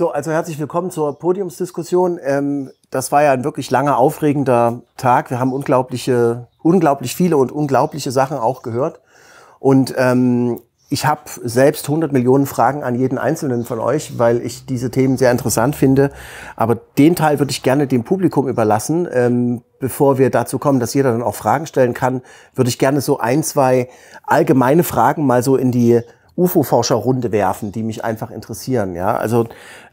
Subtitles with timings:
[0.00, 2.18] So, also herzlich willkommen zur Podiumsdiskussion.
[2.24, 5.28] Ähm, das war ja ein wirklich langer, aufregender Tag.
[5.28, 9.02] Wir haben unglaubliche, unglaublich viele und unglaubliche Sachen auch gehört.
[9.58, 10.58] Und ähm,
[10.88, 15.18] ich habe selbst 100 Millionen Fragen an jeden einzelnen von euch, weil ich diese Themen
[15.18, 16.12] sehr interessant finde.
[16.56, 19.06] Aber den Teil würde ich gerne dem Publikum überlassen.
[19.12, 22.22] Ähm, bevor wir dazu kommen, dass jeder dann auch Fragen stellen kann,
[22.54, 23.90] würde ich gerne so ein, zwei
[24.22, 26.00] allgemeine Fragen mal so in die
[26.40, 28.94] UFO-Forscherrunde werfen, die mich einfach interessieren.
[28.94, 29.46] Ja, also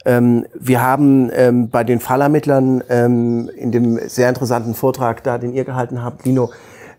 [0.05, 5.54] ähm, wir haben ähm, bei den Fallermittlern ähm, in dem sehr interessanten Vortrag da, den
[5.54, 6.49] ihr gehalten habt, Lino,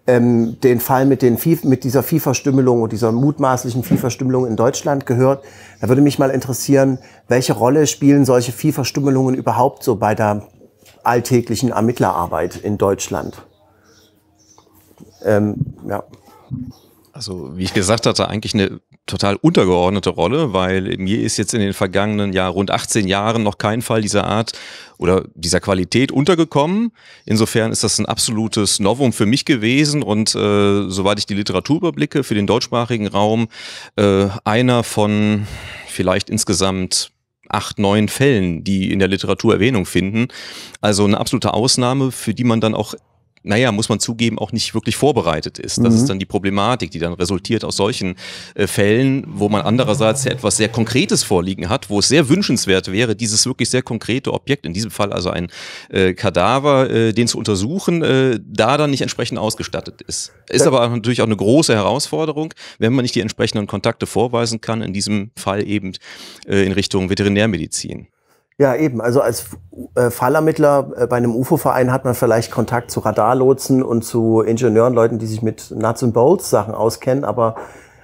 [0.07, 5.07] ähm, den Fall mit, den Vieh, mit dieser Viehverstümmelung und dieser mutmaßlichen Viehverstümmelung in Deutschland
[5.07, 5.45] gehört.
[5.81, 10.49] Da würde mich mal interessieren, welche Rolle spielen solche Viehverstümmelungen überhaupt so bei der
[11.03, 13.43] alltäglichen Ermittlerarbeit in Deutschland?
[15.25, 16.05] Ähm, ja.
[17.13, 21.61] Also, wie ich gesagt hatte, eigentlich eine total untergeordnete Rolle, weil mir ist jetzt in
[21.61, 24.53] den vergangenen ja rund 18 Jahren noch kein Fall dieser Art
[24.99, 26.93] oder dieser Qualität untergekommen.
[27.25, 31.79] Insofern ist das ein absolutes Novum für mich gewesen und äh, soweit ich die Literatur
[31.79, 33.49] überblicke für den deutschsprachigen Raum,
[33.97, 35.47] äh, einer von
[35.87, 37.11] vielleicht insgesamt
[37.49, 40.29] acht, neun Fällen, die in der Literatur Erwähnung finden.
[40.81, 42.95] Also eine absolute Ausnahme, für die man dann auch
[43.43, 45.79] naja, muss man zugeben, auch nicht wirklich vorbereitet ist.
[45.79, 45.99] Das mhm.
[45.99, 48.17] ist dann die Problematik, die dann resultiert aus solchen
[48.55, 52.91] äh, Fällen, wo man andererseits ja etwas sehr Konkretes vorliegen hat, wo es sehr wünschenswert
[52.91, 55.49] wäre, dieses wirklich sehr konkrete Objekt, in diesem Fall also ein
[55.91, 60.33] äh, Kadaver, äh, den zu untersuchen, äh, da dann nicht entsprechend ausgestattet ist.
[60.49, 64.83] Ist aber natürlich auch eine große Herausforderung, wenn man nicht die entsprechenden Kontakte vorweisen kann,
[64.83, 65.93] in diesem Fall eben
[66.47, 68.09] äh, in Richtung Veterinärmedizin.
[68.61, 69.01] Ja, eben.
[69.01, 69.47] Also als
[69.95, 74.95] äh, Fallermittler äh, bei einem UFO-Verein hat man vielleicht Kontakt zu Radarlotsen und zu Ingenieuren,
[74.95, 77.55] Leuten, die sich mit Nuts and Bolts Sachen auskennen, aber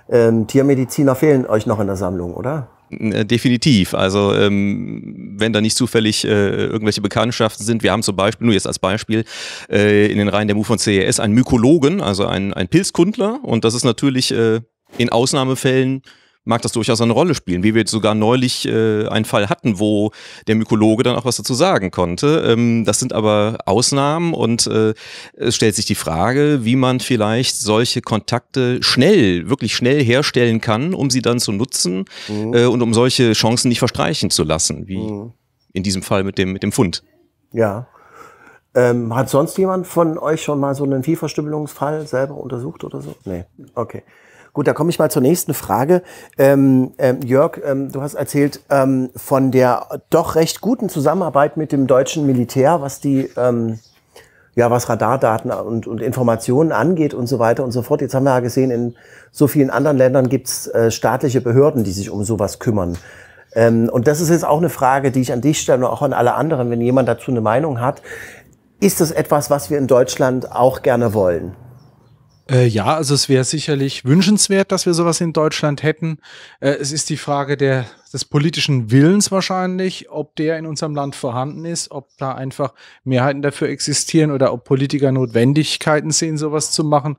[0.09, 2.69] ähm, Tiermediziner fehlen euch noch in der Sammlung, oder?
[2.91, 3.95] Äh, definitiv.
[3.95, 8.55] Also ähm, wenn da nicht zufällig äh, irgendwelche Bekanntschaften sind, wir haben zum Beispiel, nur
[8.55, 9.25] jetzt als Beispiel,
[9.69, 13.65] äh, in den Reihen der MU von CES einen Mykologen, also einen, einen Pilzkundler und
[13.65, 14.61] das ist natürlich äh,
[14.99, 16.03] in Ausnahmefällen
[16.45, 19.79] mag das durchaus eine Rolle spielen, wie wir jetzt sogar neulich äh, einen Fall hatten,
[19.79, 20.11] wo
[20.47, 22.45] der Mykologe dann auch was dazu sagen konnte.
[22.47, 24.95] Ähm, das sind aber Ausnahmen und äh,
[25.35, 30.95] es stellt sich die Frage, wie man vielleicht solche Kontakte schnell, wirklich schnell herstellen kann,
[30.95, 32.55] um sie dann zu nutzen mhm.
[32.55, 35.33] äh, und um solche Chancen nicht verstreichen zu lassen, wie mhm.
[35.73, 37.03] in diesem Fall mit dem, mit dem Fund.
[37.53, 37.87] Ja.
[38.77, 43.15] Ähm, hat sonst jemand von euch schon mal so einen Viehverstümmelungsfall selber untersucht oder so?
[43.25, 43.45] Nee.
[43.75, 44.03] Okay.
[44.55, 46.03] Gut, da komme ich mal zur nächsten Frage.
[46.39, 51.73] Ähm, ähm, Jörg, ähm, du hast erzählt ähm, von der doch recht guten Zusammenarbeit mit
[51.73, 53.81] dem deutschen Militär, was die ähm,
[54.55, 58.01] ja, was Radardaten und, und Informationen angeht und so weiter und so fort.
[58.01, 58.95] Jetzt haben wir ja gesehen, in
[59.33, 62.97] so vielen anderen Ländern gibt's äh, staatliche Behörden, die sich um sowas kümmern.
[63.57, 66.03] Ähm, und das ist jetzt auch eine Frage, die ich an dich stelle und auch
[66.03, 68.03] an alle anderen, wenn jemand dazu eine Meinung hat.
[68.79, 71.57] Ist das etwas, was wir in Deutschland auch gerne wollen?
[72.51, 76.19] Äh, ja, also es wäre sicherlich wünschenswert, dass wir sowas in Deutschland hätten.
[76.61, 81.17] Äh, es ist die Frage der des politischen Willens wahrscheinlich, ob der in unserem Land
[81.17, 86.85] vorhanden ist, ob da einfach Mehrheiten dafür existieren oder ob Politiker Notwendigkeiten sehen, sowas zu
[86.85, 87.17] machen.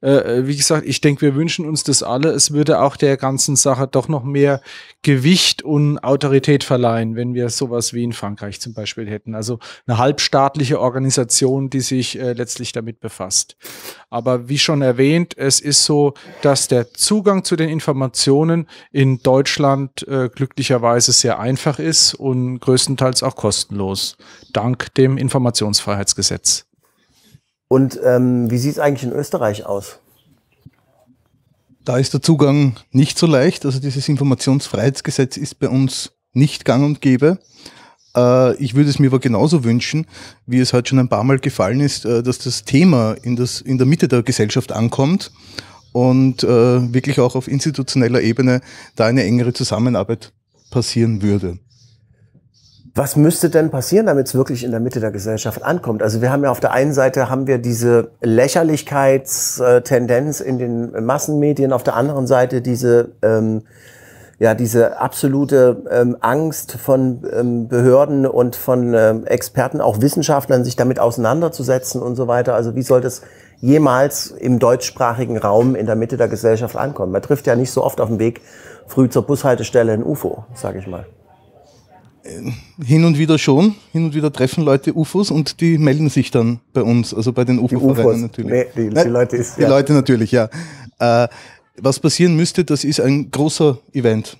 [0.00, 2.30] Äh, äh, wie gesagt, ich denke, wir wünschen uns das alle.
[2.30, 4.62] Es würde auch der ganzen Sache doch noch mehr
[5.02, 9.34] Gewicht und Autorität verleihen, wenn wir sowas wie in Frankreich zum Beispiel hätten.
[9.34, 13.56] Also eine halbstaatliche Organisation, die sich äh, letztlich damit befasst.
[14.08, 20.08] Aber wie schon erwähnt, es ist so, dass der Zugang zu den Informationen in Deutschland
[20.08, 24.16] äh, glücklicherweise sehr einfach ist und größtenteils auch kostenlos,
[24.52, 26.64] dank dem Informationsfreiheitsgesetz.
[27.66, 29.98] Und ähm, wie sieht es eigentlich in Österreich aus?
[31.84, 33.66] Da ist der Zugang nicht so leicht.
[33.66, 37.38] Also dieses Informationsfreiheitsgesetz ist bei uns nicht gang und gäbe.
[38.16, 40.06] Äh, ich würde es mir aber genauso wünschen,
[40.46, 43.60] wie es heute schon ein paar Mal gefallen ist, äh, dass das Thema in, das,
[43.60, 45.32] in der Mitte der Gesellschaft ankommt
[45.92, 48.60] und äh, wirklich auch auf institutioneller Ebene
[48.96, 50.32] da eine engere Zusammenarbeit
[50.70, 51.58] passieren würde.
[52.94, 56.02] Was müsste denn passieren, damit es wirklich in der Mitte der Gesellschaft ankommt?
[56.02, 61.72] Also wir haben ja auf der einen Seite haben wir diese Lächerlichkeitstendenz in den Massenmedien,
[61.72, 63.62] auf der anderen Seite diese ähm,
[64.40, 70.74] ja diese absolute ähm, Angst von ähm, Behörden und von ähm, Experten, auch Wissenschaftlern, sich
[70.74, 72.54] damit auseinanderzusetzen und so weiter.
[72.54, 73.22] Also wie soll das
[73.60, 77.12] jemals im deutschsprachigen Raum in der Mitte der Gesellschaft ankommen.
[77.12, 78.40] Man trifft ja nicht so oft auf dem Weg
[78.86, 81.06] früh zur Bushaltestelle ein UFO, sage ich mal.
[82.22, 82.50] Äh,
[82.84, 83.74] hin und wieder schon.
[83.92, 87.44] Hin und wieder treffen Leute UFOs und die melden sich dann bei uns, also bei
[87.44, 88.50] den UFO-Vereinen natürlich.
[88.50, 89.68] Nee, die, die, Leute ist, Die ja.
[89.68, 90.48] Leute natürlich, ja.
[90.98, 91.28] Äh,
[91.80, 94.36] was passieren müsste, das ist ein großer Event.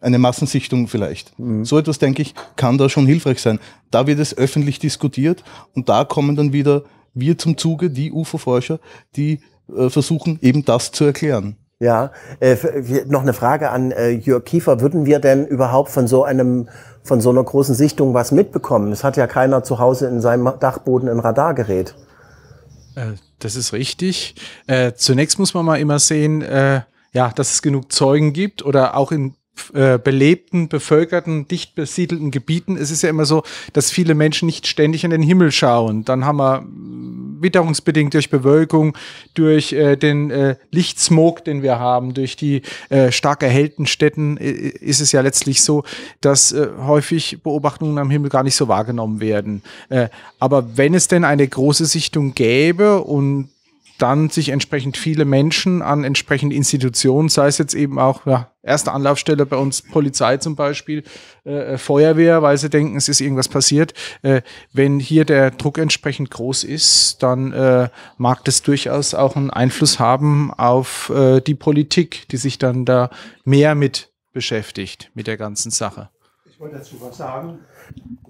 [0.00, 1.38] eine Massensichtung vielleicht.
[1.38, 1.64] Mhm.
[1.64, 3.60] So etwas, denke ich, kann da schon hilfreich sein.
[3.90, 6.82] Da wird es öffentlich diskutiert und da kommen dann wieder
[7.14, 8.78] wir zum Zuge, die UFO-Forscher,
[9.16, 9.40] die
[9.76, 11.56] äh, versuchen eben das zu erklären.
[11.78, 12.56] Ja, äh,
[13.06, 14.80] noch eine Frage an äh, Jörg Kiefer.
[14.80, 16.68] Würden wir denn überhaupt von so einem,
[17.02, 18.92] von so einer großen Sichtung was mitbekommen?
[18.92, 21.96] Es hat ja keiner zu Hause in seinem Dachboden ein Radargerät.
[22.94, 24.36] Äh, das ist richtig.
[24.94, 29.34] Zunächst muss man mal immer sehen, ja, dass es genug Zeugen gibt oder auch in
[29.74, 32.76] äh, belebten, bevölkerten, dicht besiedelten Gebieten.
[32.76, 36.04] Es ist ja immer so, dass viele Menschen nicht ständig in den Himmel schauen.
[36.04, 36.66] Dann haben wir
[37.42, 38.96] witterungsbedingt durch Bewölkung,
[39.34, 44.50] durch äh, den äh, Lichtsmog, den wir haben, durch die äh, stark erhellten Städten äh,
[44.50, 45.84] ist es ja letztlich so,
[46.20, 49.62] dass äh, häufig Beobachtungen am Himmel gar nicht so wahrgenommen werden.
[49.90, 50.08] Äh,
[50.38, 53.48] aber wenn es denn eine große Sichtung gäbe und
[53.98, 58.92] dann sich entsprechend viele Menschen an entsprechende Institutionen, sei es jetzt eben auch ja, erste
[58.92, 61.04] Anlaufstelle bei uns Polizei zum Beispiel,
[61.44, 63.94] äh, äh, Feuerwehr, weil sie denken, es ist irgendwas passiert.
[64.22, 64.42] Äh,
[64.72, 69.98] wenn hier der Druck entsprechend groß ist, dann äh, mag das durchaus auch einen Einfluss
[69.98, 73.10] haben auf äh, die Politik, die sich dann da
[73.44, 76.10] mehr mit beschäftigt, mit der ganzen Sache.
[76.50, 77.58] Ich wollte dazu was sagen.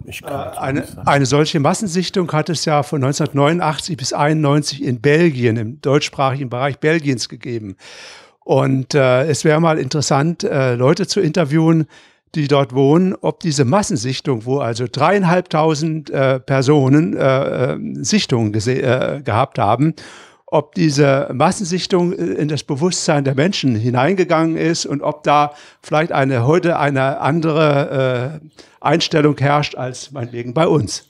[0.07, 5.81] Äh, eine, eine, solche Massensichtung hat es ja von 1989 bis 1991 in Belgien, im
[5.81, 7.77] deutschsprachigen Bereich Belgiens gegeben.
[8.41, 11.87] Und äh, es wäre mal interessant, äh, Leute zu interviewen,
[12.35, 19.59] die dort wohnen, ob diese Massensichtung, wo also dreieinhalbtausend äh, Personen äh, äh Sichtungen gehabt
[19.59, 19.95] haben,
[20.53, 25.53] ob diese Massensichtung äh, in das Bewusstsein der Menschen hineingegangen ist und ob da
[25.83, 28.47] vielleicht eine heute eine andere äh,
[28.81, 31.09] Einstellung herrscht als meinetwegen bei uns.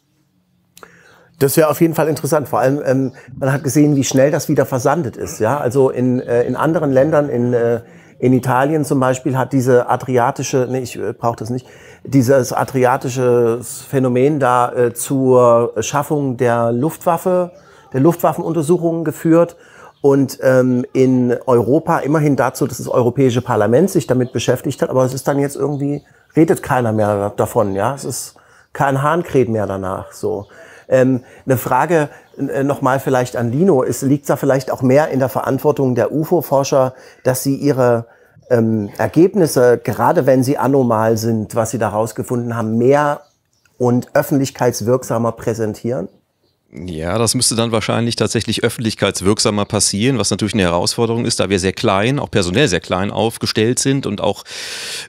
[1.38, 2.48] Das wäre auf jeden Fall interessant.
[2.48, 5.40] Vor allem, ähm, man hat gesehen, wie schnell das wieder versandet ist.
[5.40, 7.80] Ja, also in, äh, in anderen Ländern, in, äh,
[8.20, 11.66] in Italien zum Beispiel, hat diese adriatische, nee, ich äh, brauche das nicht,
[12.04, 17.50] dieses adriatische Phänomen da äh, zur Schaffung der Luftwaffe
[17.92, 19.56] der Luftwaffenuntersuchungen geführt
[20.00, 25.04] und ähm, in Europa immerhin dazu, dass das Europäische Parlament sich damit beschäftigt hat, aber
[25.04, 26.02] es ist dann jetzt irgendwie,
[26.36, 28.34] redet keiner mehr davon, ja, es ist
[28.72, 30.46] kein Hahnkräht mehr danach, so.
[30.88, 35.20] Ähm, eine Frage äh, nochmal vielleicht an Lino, es liegt da vielleicht auch mehr in
[35.20, 38.06] der Verantwortung der UFO-Forscher, dass sie ihre
[38.50, 43.22] ähm, Ergebnisse, gerade wenn sie anomal sind, was sie da rausgefunden haben, mehr
[43.78, 46.08] und öffentlichkeitswirksamer präsentieren?
[46.74, 51.58] Ja, das müsste dann wahrscheinlich tatsächlich öffentlichkeitswirksamer passieren, was natürlich eine Herausforderung ist, da wir
[51.58, 54.44] sehr klein, auch personell sehr klein aufgestellt sind und auch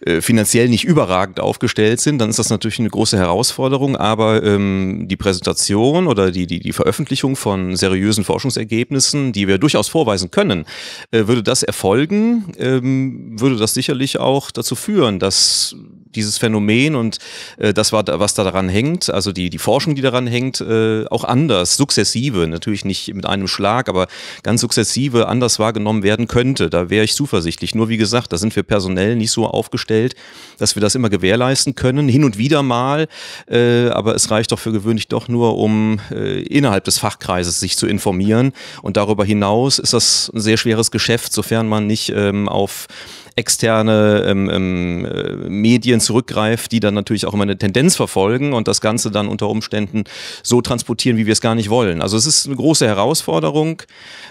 [0.05, 2.19] äh, finanziell nicht überragend aufgestellt sind.
[2.19, 6.73] Dann ist das natürlich eine große Herausforderung, aber ähm, die Präsentation oder die, die, die
[6.73, 10.65] Veröffentlichung von seriösen Forschungsergebnissen, die wir durchaus vorweisen können,
[11.11, 15.77] äh, würde das erfolgen, ähm, würde das sicherlich auch dazu führen, dass
[16.15, 17.17] dieses Phänomen und
[17.57, 21.23] äh, das, was da daran hängt, also die, die Forschung, die daran hängt, äh, auch
[21.23, 24.07] anders, sukzessive, natürlich nicht mit einem Schlag, aber
[24.43, 26.69] ganz sukzessive anders wahrgenommen werden könnte.
[26.69, 27.75] Da wäre ich zuversichtlich.
[27.75, 30.15] Nur wie gesagt, da sind wir personell nicht so aufgestellt,
[30.57, 32.07] dass wir das immer gewährleisten können.
[32.09, 33.07] Hin und wieder mal,
[33.47, 37.77] äh, aber es reicht doch für gewöhnlich doch nur, um äh, innerhalb des Fachkreises sich
[37.77, 38.53] zu informieren.
[38.81, 42.87] Und darüber hinaus ist das ein sehr schweres Geschäft, sofern man nicht ähm, auf
[43.35, 48.67] externe ähm, ähm, äh, Medien zurückgreift, die dann natürlich auch immer eine Tendenz verfolgen und
[48.67, 50.03] das Ganze dann unter Umständen
[50.43, 52.01] so transportieren, wie wir es gar nicht wollen.
[52.01, 53.81] Also es ist eine große Herausforderung,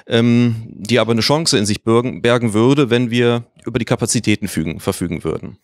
[0.07, 4.81] ähm, die aber eine Chance in sich bergen, würde, wenn wir über die Kapazitäten fügen,
[4.81, 5.59] verfügen würden.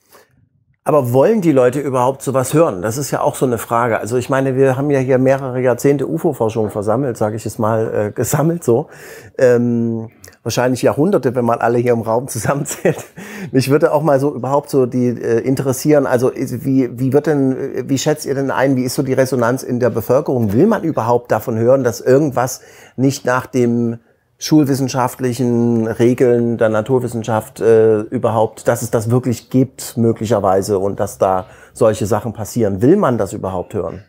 [0.89, 2.81] Aber wollen die Leute überhaupt sowas hören?
[2.81, 3.99] Das ist ja auch so eine Frage.
[3.99, 8.07] Also ich meine, wir haben ja hier mehrere Jahrzehnte UFO-Forschung versammelt, sage ich es mal,
[8.09, 8.89] äh, gesammelt so.
[9.37, 10.09] Ähm,
[10.43, 13.05] wahrscheinlich Jahrhunderte, wenn man alle hier im Raum zusammenzählt.
[13.53, 16.07] Mich würde auch mal so überhaupt so die äh, interessieren.
[16.07, 19.63] Also wie, wie wird denn, wie schätzt ihr denn ein, wie ist so die Resonanz
[19.63, 20.53] in der Bevölkerung?
[20.53, 22.61] Will man überhaupt davon hören, dass irgendwas
[22.97, 23.99] nicht nach dem
[24.39, 31.47] schulwissenschaftlichen Regeln der Naturwissenschaft äh, überhaupt, dass es das wirklich gibt, möglicherweise, und dass da
[31.73, 32.81] solche Sachen passieren.
[32.81, 34.05] Will man das überhaupt hören?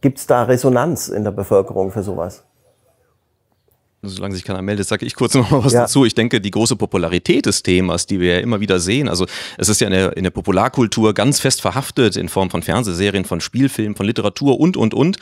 [0.00, 2.44] Gibt es da Resonanz in der Bevölkerung für sowas?
[4.02, 5.82] Solange sich keiner meldet, sage ich kurz noch mal was ja.
[5.82, 6.04] dazu.
[6.04, 9.26] Ich denke, die große Popularität des Themas, die wir ja immer wieder sehen, also
[9.56, 13.24] es ist ja in der, in der Popularkultur ganz fest verhaftet in Form von Fernsehserien,
[13.24, 15.16] von Spielfilmen, von Literatur und, und, und,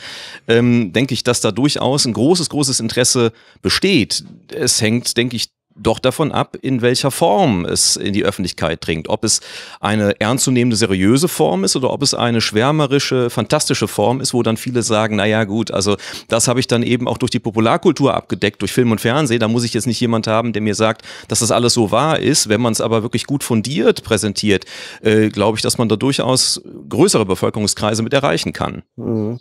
[0.49, 4.25] ähm, denke ich, dass da durchaus ein großes, großes Interesse besteht.
[4.52, 9.09] Es hängt, denke ich, doch davon ab, in welcher Form es in die Öffentlichkeit dringt.
[9.09, 9.40] Ob es
[9.80, 14.56] eine ernstzunehmende, seriöse Form ist oder ob es eine schwärmerische, fantastische Form ist, wo dann
[14.56, 15.97] viele sagen, naja gut, also
[16.28, 19.40] das habe ich dann eben auch durch die Popularkultur abgedeckt, durch Film und Fernsehen.
[19.40, 22.18] Da muss ich jetzt nicht jemand haben, der mir sagt, dass das alles so wahr
[22.18, 22.49] ist.
[22.49, 24.64] Wenn man es aber wirklich gut fundiert präsentiert,
[25.02, 28.83] äh, glaube ich, dass man da durchaus größere Bevölkerungskreise mit erreichen kann.
[28.97, 29.38] Mhm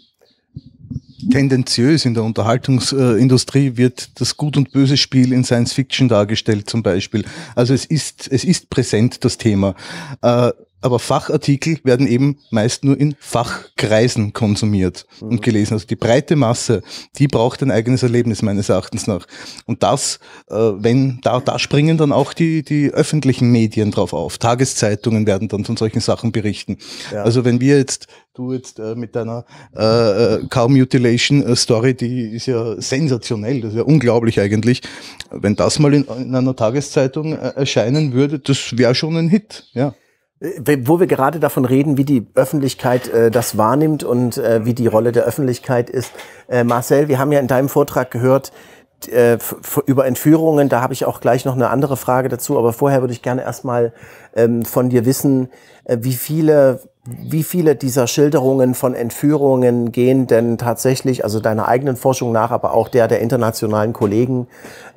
[1.29, 7.25] tendenziös in der Unterhaltungsindustrie wird das Gut- und Böse-Spiel in Science Fiction dargestellt zum Beispiel.
[7.55, 9.75] Also es ist, es ist präsent, das Thema.
[10.21, 10.51] Äh,
[10.85, 15.29] aber Fachartikel werden eben meist nur in Fachkreisen konsumiert mhm.
[15.29, 15.73] und gelesen.
[15.73, 16.83] Also die breite Masse,
[17.17, 19.25] die braucht ein eigenes Erlebnis meines Erachtens nach.
[19.65, 24.37] Und das, äh, wenn, da, da springen dann auch die, die öffentlichen Medien drauf auf.
[24.37, 26.77] Tageszeitungen werden dann von solchen Sachen berichten.
[27.11, 27.23] Ja.
[27.23, 29.81] Also wenn wir jetzt du jetzt äh, mit deiner äh,
[30.35, 34.81] äh Cow Mutilation äh, Story, die ist ja sensationell, das ist ja unglaublich eigentlich.
[35.31, 39.63] Wenn das mal in, in einer Tageszeitung äh, erscheinen würde, das wäre schon ein Hit,
[39.73, 39.95] ja.
[40.45, 44.73] Äh, wo wir gerade davon reden, wie die Öffentlichkeit äh, das wahrnimmt und äh, wie
[44.73, 46.11] die Rolle der Öffentlichkeit ist.
[46.47, 48.51] Äh, Marcel, wir haben ja in deinem Vortrag gehört
[49.07, 49.37] äh,
[49.85, 50.69] über Entführungen.
[50.69, 52.57] Da habe ich auch gleich noch eine andere Frage dazu.
[52.57, 53.93] Aber vorher würde ich gerne erstmal
[54.35, 55.49] ähm, von dir wissen,
[55.85, 61.97] äh, wie viele wie viele dieser Schilderungen von Entführungen gehen denn tatsächlich, also deiner eigenen
[61.97, 64.47] Forschung nach, aber auch der der internationalen Kollegen,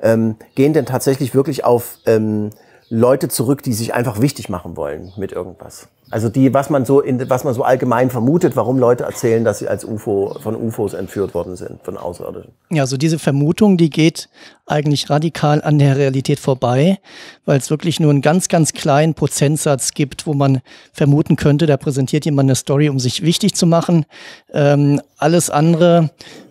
[0.01, 2.49] ähm, gehen denn tatsächlich wirklich auf ähm,
[2.89, 5.87] Leute zurück, die sich einfach wichtig machen wollen mit irgendwas.
[6.11, 9.59] Also die, was man so in, was man so allgemein vermutet, warum Leute erzählen, dass
[9.59, 12.51] sie als UFO von UFOs entführt worden sind, von Außerirdischen.
[12.71, 14.27] Ja, also diese Vermutung, die geht
[14.65, 16.97] eigentlich radikal an der Realität vorbei,
[17.45, 20.61] weil es wirklich nur einen ganz, ganz kleinen Prozentsatz gibt, wo man
[20.93, 24.07] vermuten könnte, da präsentiert jemand eine Story, um sich wichtig zu machen.
[24.51, 26.09] Ähm, alles andere,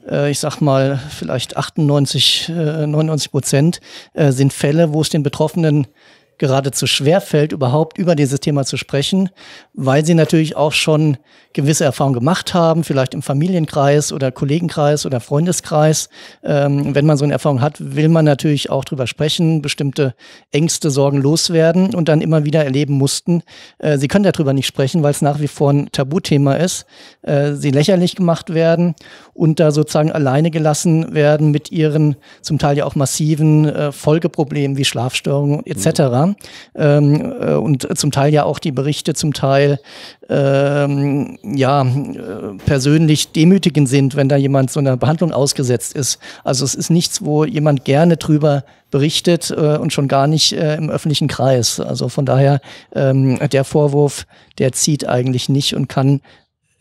[0.08, 3.80] äh, ich sag mal vielleicht 98, äh, 99 Prozent,
[4.14, 5.88] äh, sind Fälle, wo es den Betroffenen
[6.38, 9.30] geradezu schwer fällt, überhaupt über dieses Thema zu sprechen,
[9.74, 11.18] weil sie natürlich auch schon
[11.52, 16.08] gewisse Erfahrungen gemacht haben, vielleicht im Familienkreis oder Kollegenkreis oder Freundeskreis.
[16.44, 20.14] Ähm, wenn man so eine Erfahrung hat, will man natürlich auch drüber sprechen, bestimmte
[20.52, 23.42] Ängste, Sorgen loswerden und dann immer wieder erleben mussten.
[23.78, 26.86] Äh, sie können darüber nicht sprechen, weil es nach wie vor ein Tabuthema ist.
[27.22, 28.94] Äh, sie lächerlich gemacht werden
[29.34, 34.76] und da sozusagen alleine gelassen werden mit ihren zum Teil ja auch massiven äh, Folgeproblemen
[34.76, 36.00] wie Schlafstörungen etc.
[36.00, 36.27] Mhm.
[36.74, 39.78] Ähm, äh, und zum Teil ja auch die Berichte zum Teil
[40.28, 46.18] ähm, ja äh, persönlich demütigend sind, wenn da jemand so einer Behandlung ausgesetzt ist.
[46.44, 50.76] Also es ist nichts, wo jemand gerne drüber berichtet äh, und schon gar nicht äh,
[50.76, 51.80] im öffentlichen Kreis.
[51.80, 52.60] Also von daher
[52.94, 54.26] ähm, der Vorwurf,
[54.58, 56.20] der zieht eigentlich nicht und kann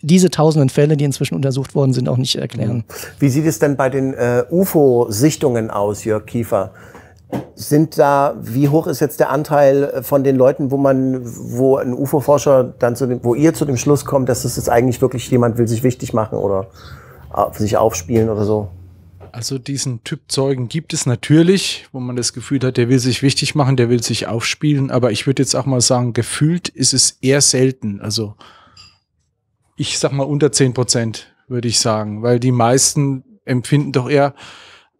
[0.01, 2.83] diese tausenden Fälle, die inzwischen untersucht worden sind, auch nicht erklären.
[3.19, 6.71] Wie sieht es denn bei den äh, UFO-Sichtungen aus, Jörg Kiefer?
[7.55, 11.77] Sind da, wie hoch ist jetzt der Anteil äh, von den Leuten, wo man, wo
[11.77, 15.01] ein UFO-Forscher dann zu dem, wo ihr zu dem Schluss kommt, dass es jetzt eigentlich
[15.01, 16.67] wirklich jemand will sich wichtig machen oder
[17.35, 18.69] äh, sich aufspielen oder so?
[19.31, 23.21] Also diesen Typ Zeugen gibt es natürlich, wo man das Gefühl hat, der will sich
[23.21, 26.93] wichtig machen, der will sich aufspielen, aber ich würde jetzt auch mal sagen, gefühlt ist
[26.93, 28.01] es eher selten.
[28.01, 28.35] Also
[29.75, 34.33] ich sag mal unter zehn Prozent, würde ich sagen, weil die meisten empfinden doch eher,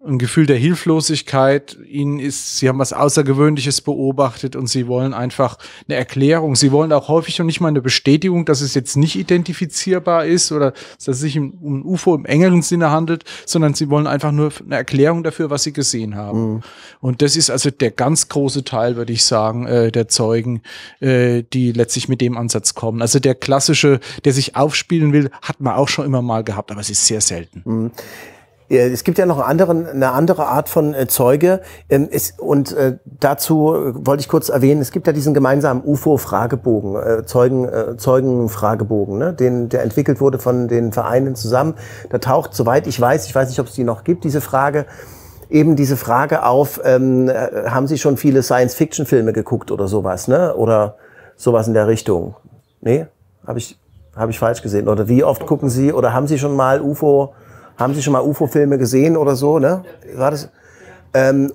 [0.07, 1.77] ein Gefühl der Hilflosigkeit.
[1.87, 6.55] Ihnen ist, sie haben was Außergewöhnliches beobachtet und sie wollen einfach eine Erklärung.
[6.55, 10.51] Sie wollen auch häufig noch nicht mal eine Bestätigung, dass es jetzt nicht identifizierbar ist
[10.51, 14.31] oder dass es sich um ein UFO im engeren Sinne handelt, sondern sie wollen einfach
[14.31, 16.53] nur eine Erklärung dafür, was sie gesehen haben.
[16.53, 16.61] Mhm.
[17.01, 20.61] Und das ist also der ganz große Teil, würde ich sagen, äh, der Zeugen,
[20.99, 23.01] äh, die letztlich mit dem Ansatz kommen.
[23.01, 26.81] Also der klassische, der sich aufspielen will, hat man auch schon immer mal gehabt, aber
[26.81, 27.61] es ist sehr selten.
[27.65, 27.91] Mhm.
[28.69, 31.61] Es gibt ja noch anderen, eine andere Art von äh, Zeuge.
[31.89, 37.25] Ähm, und äh, dazu wollte ich kurz erwähnen, es gibt ja diesen gemeinsamen UFO-Fragebogen, äh,
[37.25, 39.33] Zeugen, Zeugen-Fragebogen, ne?
[39.33, 41.75] den, der entwickelt wurde von den Vereinen zusammen.
[42.09, 44.85] Da taucht, soweit ich weiß, ich weiß nicht, ob es die noch gibt, diese Frage,
[45.49, 47.31] eben diese Frage auf, ähm,
[47.67, 50.53] haben Sie schon viele Science-Fiction-Filme geguckt oder sowas, ne?
[50.55, 50.97] Oder
[51.37, 52.35] sowas in der Richtung?
[52.81, 53.05] Nee?
[53.45, 53.79] Habe ich,
[54.13, 54.89] hab ich falsch gesehen?
[54.89, 57.33] Oder wie oft gucken Sie oder haben Sie schon mal UFO-
[57.77, 59.83] haben Sie schon mal UFO-Filme gesehen oder so, ne?
[60.15, 60.49] War das?
[61.13, 61.53] Ähm,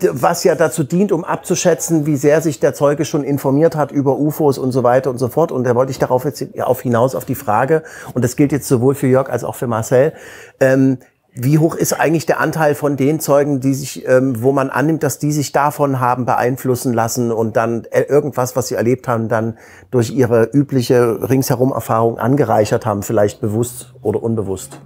[0.00, 4.16] was ja dazu dient, um abzuschätzen, wie sehr sich der Zeuge schon informiert hat über
[4.16, 5.50] UFOs und so weiter und so fort.
[5.50, 7.82] Und da wollte ich darauf jetzt auf hinaus auf die Frage,
[8.14, 10.12] und das gilt jetzt sowohl für Jörg als auch für Marcel,
[10.60, 10.98] ähm,
[11.40, 15.04] wie hoch ist eigentlich der Anteil von den Zeugen, die sich, ähm, wo man annimmt,
[15.04, 19.28] dass die sich davon haben beeinflussen lassen und dann äh, irgendwas, was sie erlebt haben,
[19.28, 19.56] dann
[19.90, 24.80] durch ihre übliche ringsherum Erfahrung angereichert haben, vielleicht bewusst oder unbewusst?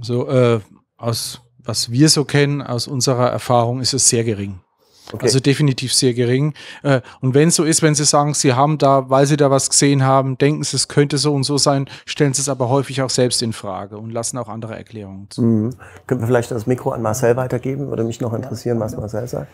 [0.00, 0.60] So, äh,
[0.96, 4.60] aus was wir so kennen, aus unserer Erfahrung, ist es sehr gering.
[5.12, 5.24] Okay.
[5.24, 6.54] Also definitiv sehr gering.
[6.82, 9.50] Äh, und wenn es so ist, wenn Sie sagen, Sie haben da, weil Sie da
[9.50, 12.68] was gesehen haben, denken Sie, es könnte so und so sein, stellen Sie es aber
[12.68, 15.42] häufig auch selbst in Frage und lassen auch andere Erklärungen zu.
[15.42, 15.74] Mhm.
[16.06, 17.88] Können wir vielleicht das Mikro an Marcel weitergeben?
[17.88, 19.50] Würde mich noch interessieren, was Marcel sagt.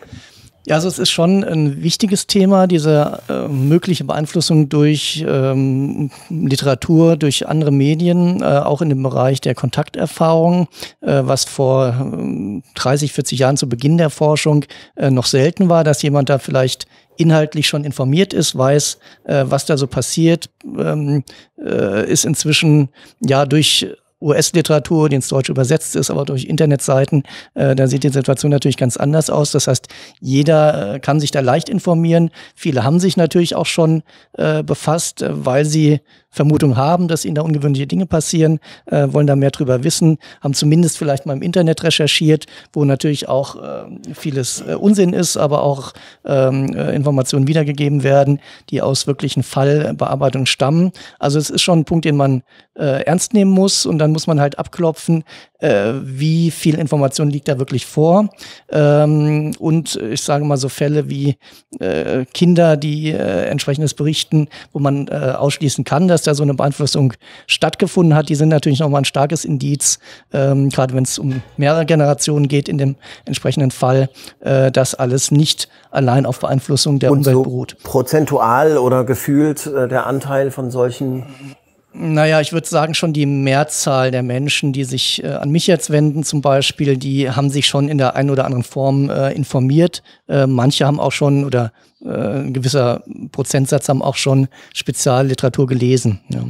[0.67, 7.17] Ja, also es ist schon ein wichtiges Thema, diese äh, mögliche Beeinflussung durch ähm, Literatur,
[7.17, 10.67] durch andere Medien, äh, auch in dem Bereich der Kontakterfahrung,
[11.01, 15.83] äh, was vor äh, 30, 40 Jahren zu Beginn der Forschung äh, noch selten war,
[15.83, 21.23] dass jemand da vielleicht inhaltlich schon informiert ist, weiß, äh, was da so passiert, ähm,
[21.63, 22.89] äh, ist inzwischen
[23.21, 23.87] ja durch
[24.21, 28.77] US-Literatur, die ins Deutsche übersetzt ist, aber durch Internetseiten, äh, da sieht die Situation natürlich
[28.77, 29.51] ganz anders aus.
[29.51, 29.87] Das heißt,
[30.19, 32.31] jeder äh, kann sich da leicht informieren.
[32.55, 34.03] Viele haben sich natürlich auch schon
[34.33, 35.99] äh, befasst, äh, weil sie
[36.35, 40.53] Vermutung haben, dass ihnen da ungewöhnliche Dinge passieren, äh, wollen da mehr drüber wissen, haben
[40.53, 45.63] zumindest vielleicht mal im Internet recherchiert, wo natürlich auch äh, vieles äh, Unsinn ist, aber
[45.63, 45.93] auch
[46.25, 50.91] ähm, äh, Informationen wiedergegeben werden, die aus wirklichen Fallbearbeitungen stammen.
[51.19, 52.43] Also es ist schon ein Punkt, den man
[52.77, 55.23] äh, ernst nehmen muss und dann muss man halt abklopfen,
[55.59, 58.29] äh, wie viel Information liegt da wirklich vor.
[58.69, 61.37] Ähm, und ich sage mal so Fälle wie
[62.33, 67.13] Kinder, die entsprechendes berichten, wo man ausschließen kann, dass da so eine Beeinflussung
[67.47, 69.99] stattgefunden hat, die sind natürlich nochmal ein starkes Indiz,
[70.33, 75.31] ähm, gerade wenn es um mehrere Generationen geht in dem entsprechenden Fall, äh, dass alles
[75.31, 77.77] nicht allein auf Beeinflussung der Und Umwelt so beruht.
[77.83, 81.25] Prozentual oder gefühlt äh, der Anteil von solchen
[81.97, 85.89] naja, ich würde sagen, schon die Mehrzahl der Menschen, die sich äh, an mich jetzt
[85.89, 90.03] wenden zum Beispiel, die haben sich schon in der einen oder anderen Form äh, informiert.
[90.27, 91.71] Äh, manche haben auch schon oder
[92.03, 96.19] äh, ein gewisser Prozentsatz haben auch schon Spezialliteratur gelesen.
[96.29, 96.43] Ja.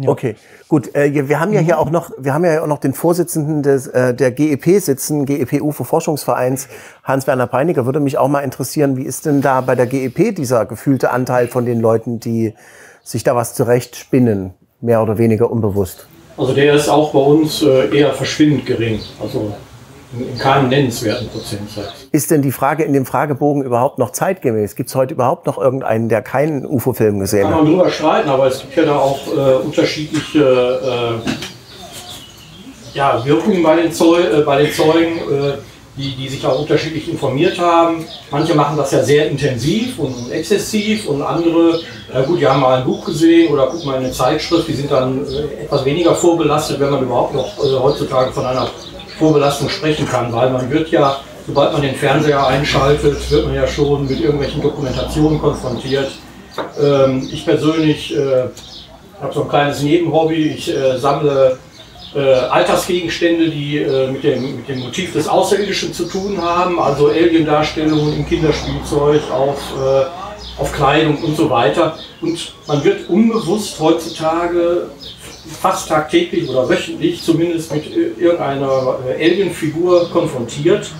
[0.00, 0.08] Ja.
[0.08, 0.36] Okay,
[0.66, 0.94] gut.
[0.94, 3.86] Äh, wir haben ja hier auch noch, wir haben ja auch noch den Vorsitzenden des,
[3.86, 6.68] äh, der GEP sitzen, GEP UFO Forschungsvereins,
[7.04, 7.84] Hans-Werner Peiniger.
[7.84, 11.48] Würde mich auch mal interessieren, wie ist denn da bei der GEP dieser gefühlte Anteil
[11.48, 12.54] von den Leuten, die
[13.10, 16.06] sich da was zurecht spinnen, mehr oder weniger unbewusst?
[16.36, 19.52] Also der ist auch bei uns äh, eher verschwindend gering, also
[20.16, 22.08] in keinem nennenswerten Prozentsatz.
[22.12, 24.76] Ist denn die Frage in dem Fragebogen überhaupt noch zeitgemäß?
[24.76, 27.54] Gibt es heute überhaupt noch irgendeinen, der keinen UFO-Film gesehen hat?
[27.54, 31.30] Kann man drüber streiten, aber es gibt ja da auch äh, unterschiedliche äh,
[32.94, 35.20] ja, Wirkungen bei den, Zeu äh, bei den Zeugen.
[35.96, 38.06] Die, die sich auch unterschiedlich informiert haben.
[38.30, 41.80] Manche machen das ja sehr intensiv und exzessiv und andere,
[42.12, 44.74] na gut, die haben mal ein Buch gesehen oder gucken mal in eine Zeitschrift, die
[44.74, 48.70] sind dann äh, etwas weniger vorbelastet, wenn man überhaupt noch äh, heutzutage von einer
[49.18, 53.66] Vorbelastung sprechen kann, weil man wird ja, sobald man den Fernseher einschaltet, wird man ja
[53.66, 56.12] schon mit irgendwelchen Dokumentationen konfrontiert.
[56.80, 58.44] Ähm, ich persönlich äh,
[59.20, 61.58] habe so ein kleines Nebenhobby, ich äh, sammle
[62.14, 67.08] äh, Alltagsgegenstände, die äh, mit, dem, mit dem Motiv des Außerirdischen zu tun haben, also
[67.08, 71.98] Alien-Darstellungen im Kinderspielzeug, auf, äh, auf Kleidung und so weiter.
[72.20, 74.88] Und man wird unbewusst heutzutage
[75.60, 80.90] fast tagtäglich oder wöchentlich zumindest mit irgendeiner äh, Alien-Figur konfrontiert.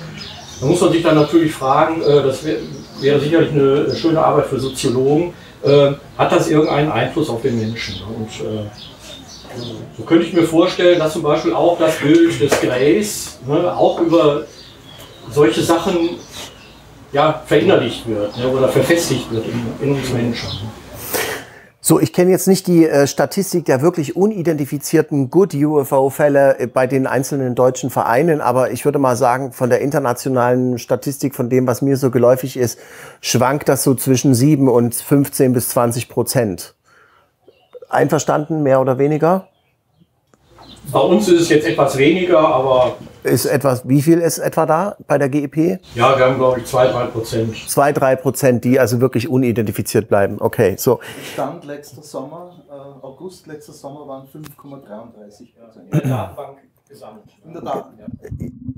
[0.60, 2.56] Da muss man sich dann natürlich fragen, äh, das wär,
[3.00, 8.00] wäre sicherlich eine schöne Arbeit für Soziologen, äh, hat das irgendeinen Einfluss auf den Menschen?
[8.02, 8.28] Und
[9.96, 14.00] so könnte ich mir vorstellen, dass zum Beispiel auch das Bild des Grays ne, auch
[14.00, 14.44] über
[15.30, 16.18] solche Sachen
[17.12, 20.48] ja, verinnerlicht wird ne, oder verfestigt wird in, in uns Menschen.
[21.82, 26.86] So, ich kenne jetzt nicht die äh, Statistik der wirklich unidentifizierten Good UFO-Fälle äh, bei
[26.86, 31.66] den einzelnen deutschen Vereinen, aber ich würde mal sagen, von der internationalen Statistik, von dem,
[31.66, 32.78] was mir so geläufig ist,
[33.22, 36.74] schwankt das so zwischen 7 und 15 bis 20 Prozent.
[37.90, 39.48] Einverstanden, mehr oder weniger?
[40.92, 42.96] Bei uns ist es jetzt etwas weniger, aber.
[43.22, 45.78] Ist etwas, wie viel ist etwa da bei der GEP?
[45.94, 47.54] Ja, wir haben, glaube ich, zwei, drei Prozent.
[47.68, 50.38] Zwei, drei Prozent, die also wirklich unidentifiziert bleiben.
[50.40, 51.00] Okay, so.
[51.34, 52.72] Stand letzter Sommer, äh,
[53.04, 55.84] August letzter Sommer waren 5,33 Prozent.
[55.84, 56.58] In der Datenbank
[56.90, 57.24] gesammelt.
[57.44, 58.06] In der Daten, ja.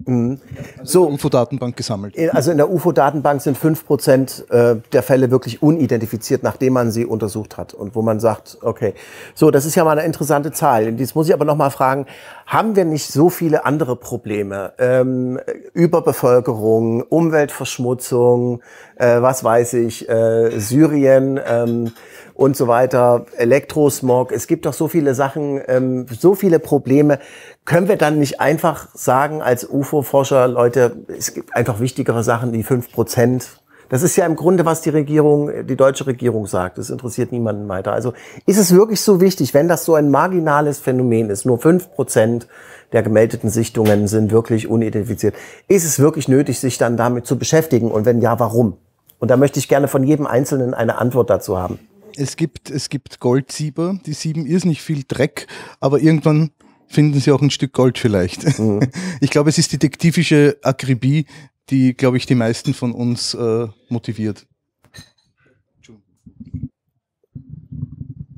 [0.05, 0.41] Mhm.
[0.83, 2.17] So, UFO-Datenbank gesammelt.
[2.33, 7.57] Also in der UFO-Datenbank sind 5% äh, der Fälle wirklich unidentifiziert, nachdem man sie untersucht
[7.57, 7.73] hat.
[7.73, 8.95] Und wo man sagt, okay,
[9.35, 10.99] so, das ist ja mal eine interessante Zahl.
[10.99, 12.07] Jetzt muss ich aber nochmal fragen,
[12.47, 14.73] haben wir nicht so viele andere Probleme?
[14.79, 15.41] Ähm,
[15.73, 18.61] Überbevölkerung, Umweltverschmutzung,
[18.97, 21.93] äh, was weiß ich, äh, Syrien, ähm,
[22.35, 24.33] und so weiter, Elektrosmog.
[24.33, 27.19] Es gibt doch so viele Sachen, ähm, so viele Probleme.
[27.65, 32.65] Können wir dann nicht einfach sagen als UFO-Forscher, Leute, es gibt einfach wichtigere Sachen, die
[32.65, 36.79] fünf Prozent, Das ist ja im Grunde, was die Regierung, die deutsche Regierung sagt.
[36.79, 37.93] Das interessiert niemanden weiter.
[37.93, 38.15] Also
[38.47, 42.49] ist es wirklich so wichtig, wenn das so ein marginales Phänomen ist, nur fünf Prozent
[42.93, 45.35] der gemeldeten Sichtungen sind wirklich unidentifiziert,
[45.69, 47.91] ist es wirklich nötig, sich dann damit zu beschäftigen?
[47.91, 48.79] Und wenn ja, warum?
[49.19, 51.79] Und da möchte ich gerne von jedem Einzelnen eine Antwort dazu haben.
[52.17, 55.49] Es gibt, es gibt Goldsieber, die sieben irrsinnig viel Dreck,
[55.81, 56.51] aber irgendwann
[56.93, 58.59] finden sie auch ein Stück Gold vielleicht.
[58.59, 58.81] Mhm.
[59.21, 61.27] Ich glaube, es ist detektivische Akribie,
[61.71, 64.47] die, glaube ich, die meisten von uns äh, motiviert.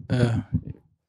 [0.09, 0.39] Äh,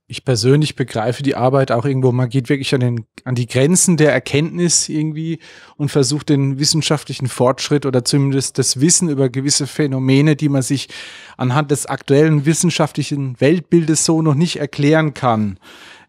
[0.07, 3.97] ich persönlich begreife die Arbeit auch irgendwo, man geht wirklich an, den, an die Grenzen
[3.97, 5.39] der Erkenntnis irgendwie
[5.77, 10.89] und versucht den wissenschaftlichen Fortschritt oder zumindest das Wissen über gewisse Phänomene, die man sich
[11.37, 15.57] anhand des aktuellen wissenschaftlichen Weltbildes so noch nicht erklären kann,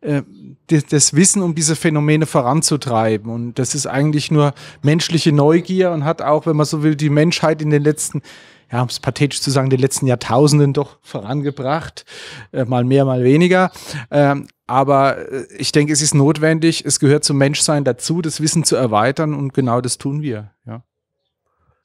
[0.06, 0.22] äh,
[0.68, 3.30] das Wissen um diese Phänomene voranzutreiben.
[3.30, 7.10] Und das ist eigentlich nur menschliche Neugier und hat auch, wenn man so will, die
[7.10, 8.22] Menschheit in den letzten
[8.70, 12.04] ja, um es pathetisch zu sagen, den letzten Jahrtausenden doch vorangebracht,
[12.52, 13.70] äh, mal mehr, mal weniger.
[14.10, 18.64] Ähm, aber äh, ich denke, es ist notwendig, es gehört zum Menschsein dazu, das Wissen
[18.64, 20.50] zu erweitern und genau das tun wir.
[20.66, 20.82] Ja,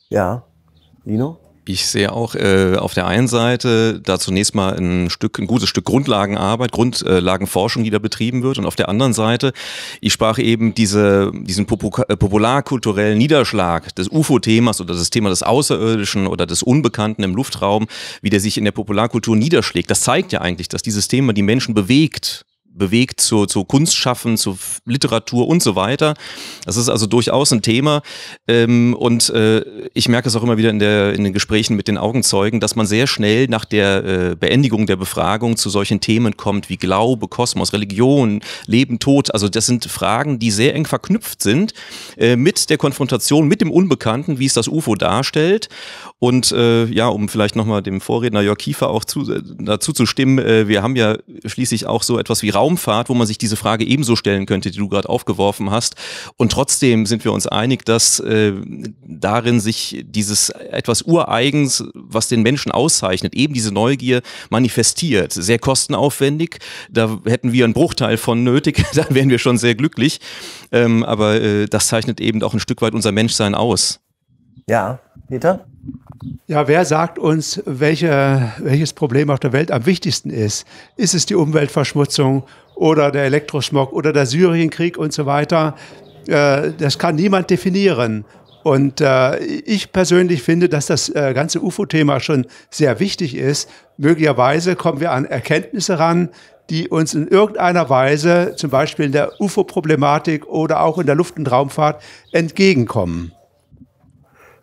[0.10, 0.44] ja.
[1.04, 1.40] Lino?
[1.66, 5.70] Ich sehe auch äh, auf der einen Seite da zunächst mal ein Stück, ein gutes
[5.70, 8.58] Stück Grundlagenarbeit, Grundlagenforschung, die da betrieben wird.
[8.58, 9.54] Und auf der anderen Seite,
[10.00, 16.26] ich sprach eben diese, diesen äh, popularkulturellen Niederschlag des UFO-Themas oder das Thema des Außerirdischen
[16.26, 17.88] oder des Unbekannten im Luftraum,
[18.24, 19.92] wie der sich in der Popularkultur niederschlägt.
[19.92, 24.58] Das zeigt ja eigentlich, dass dieses Thema die Menschen bewegt bewegt zu, zu Kunstschaffen, zu
[24.86, 26.14] Literatur und so weiter.
[26.66, 28.02] Das ist also durchaus ein Thema.
[28.48, 29.62] Ähm, und äh,
[29.94, 32.76] ich merke es auch immer wieder in, der, in den Gesprächen mit den Augenzeugen, dass
[32.76, 37.28] man sehr schnell nach der äh, Beendigung der Befragung zu solchen Themen kommt wie Glaube,
[37.28, 39.34] Kosmos, Religion, Leben, Tod.
[39.34, 41.74] Also das sind Fragen, die sehr eng verknüpft sind
[42.18, 45.70] äh, mit der Konfrontation mit dem Unbekannten, wie es das UFO darstellt.
[46.24, 50.06] Und äh, ja, um vielleicht nochmal dem Vorredner Jörg Kiefer auch zu, äh, dazu zu
[50.06, 53.56] stimmen, äh, wir haben ja schließlich auch so etwas wie Raumfahrt, wo man sich diese
[53.56, 55.96] Frage ebenso stellen könnte, die du gerade aufgeworfen hast.
[56.38, 58.54] Und trotzdem sind wir uns einig, dass äh,
[59.04, 65.34] darin sich dieses etwas Ureigens, was den Menschen auszeichnet, eben diese Neugier manifestiert.
[65.34, 66.60] Sehr kostenaufwendig,
[66.92, 70.20] da hätten wir einen Bruchteil von nötig, da wären wir schon sehr glücklich.
[70.72, 74.02] Ähm, aber äh, das zeichnet eben auch ein Stück weit unser Menschsein aus.
[74.68, 75.66] Ja, Peter?
[76.48, 80.66] Ja, wer sagt uns, welche, welches Problem auf der Welt am wichtigsten ist?
[80.96, 82.44] Ist es die Umweltverschmutzung
[82.76, 85.76] oder der Elektrosmog oder der Syrienkrieg und so weiter?
[86.28, 88.26] Äh, das kann niemand definieren.
[88.64, 93.68] Und äh, ich persönlich finde, dass das äh, ganze UFO-Thema schon sehr wichtig ist.
[93.98, 96.30] Möglicherweise kommen wir an Erkenntnisse ran,
[96.70, 101.38] die uns in irgendeiner Weise, zum Beispiel in der UFO-Problematik oder auch in der Luft-
[101.38, 103.32] und Raumfahrt, entgegenkommen.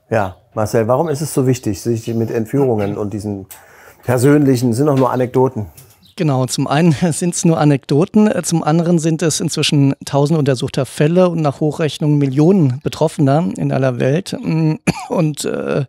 [0.09, 3.47] Ja, Marcel, warum ist es so wichtig, sich mit Entführungen und diesen
[4.03, 5.66] persönlichen, sind doch nur Anekdoten?
[6.16, 11.29] Genau, zum einen sind es nur Anekdoten, zum anderen sind es inzwischen tausend untersuchter Fälle
[11.29, 14.37] und nach Hochrechnung Millionen Betroffener in aller Welt.
[15.09, 15.85] Und äh,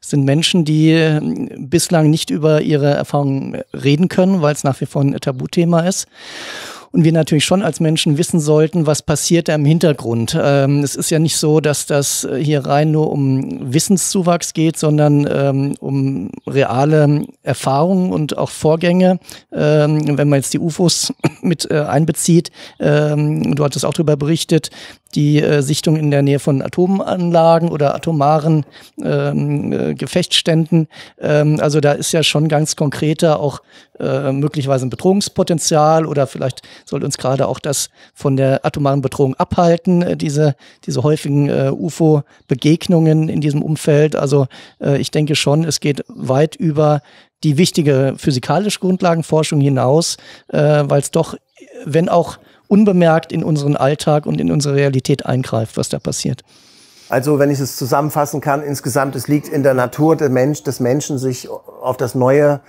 [0.00, 1.20] sind Menschen, die äh,
[1.58, 6.08] bislang nicht über ihre Erfahrungen reden können, weil es nach wie vor ein Tabuthema ist
[6.92, 10.36] und wir natürlich schon als Menschen wissen sollten, was passiert da im Hintergrund.
[10.40, 15.26] Ähm, es ist ja nicht so, dass das hier rein nur um Wissenszuwachs geht, sondern
[15.30, 19.18] ähm, um reale Erfahrungen und auch Vorgänge.
[19.52, 24.70] Ähm, wenn man jetzt die UFOs mit äh, einbezieht, ähm, du hattest auch darüber berichtet,
[25.16, 28.64] die äh, Sichtung in der Nähe von Atomanlagen oder atomaren
[29.02, 30.88] ähm, äh, Gefechtsständen.
[31.18, 33.60] Ähm, also da ist ja schon ganz konkreter auch
[33.98, 39.34] äh, möglicherweise ein Bedrohungspotenzial oder vielleicht soll uns gerade auch das von der atomaren Bedrohung
[39.36, 44.14] abhalten, äh, diese, diese häufigen äh, UFO-Begegnungen in diesem Umfeld.
[44.14, 44.46] Also
[44.80, 47.00] äh, ich denke schon, es geht weit über
[47.42, 50.16] die wichtige physikalische Grundlagenforschung hinaus,
[50.48, 51.34] äh, weil es doch,
[51.84, 56.42] wenn auch unbemerkt in unseren Alltag und in unsere Realität eingreift, was da passiert.
[57.08, 60.80] Also, wenn ich es zusammenfassen kann, insgesamt, es liegt in der Natur des, Mensch, des
[60.80, 62.60] Menschen, sich auf das Neue,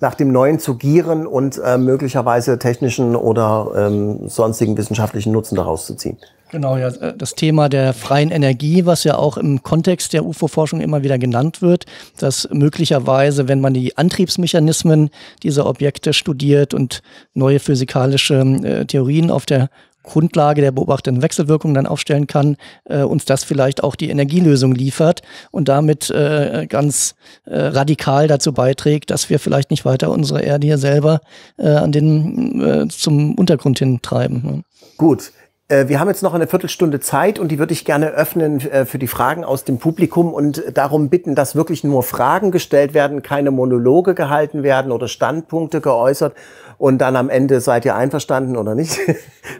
[0.00, 5.86] nach dem Neuen zu gieren und äh, möglicherweise technischen oder ähm, sonstigen wissenschaftlichen Nutzen daraus
[5.86, 6.18] zu ziehen.
[6.50, 10.80] Genau, ja, äh, das Thema der freien Energie, was ja auch im Kontext der UFO-Forschung
[10.80, 11.86] immer wieder genannt wird,
[12.18, 15.10] dass möglicherweise, wenn man die Antriebsmechanismen
[15.42, 17.02] dieser Objekte studiert und
[17.34, 19.68] neue physikalische äh, Theorien auf der
[20.04, 25.22] Grundlage der beobachteten Wechselwirkung dann aufstellen kann, äh, uns das vielleicht auch die Energielösung liefert
[25.50, 30.64] und damit äh, ganz äh, radikal dazu beiträgt, dass wir vielleicht nicht weiter unsere Erde
[30.64, 31.20] hier selber
[31.58, 34.62] äh, an den, zum Untergrund hin treiben.
[34.96, 35.32] Gut,
[35.68, 38.98] wir haben jetzt noch eine Viertelstunde Zeit und die würde ich gerne öffnen äh, für
[38.98, 43.50] die Fragen aus dem Publikum und darum bitten, dass wirklich nur Fragen gestellt werden, keine
[43.50, 46.34] Monologe gehalten werden oder Standpunkte geäußert
[46.78, 48.98] und dann am Ende seid ihr einverstanden oder nicht.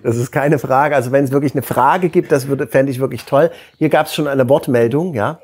[0.03, 0.95] Das ist keine Frage.
[0.95, 3.51] Also wenn es wirklich eine Frage gibt, das würde, fände ich wirklich toll.
[3.79, 5.41] Hier gab es schon eine Wortmeldung, ja?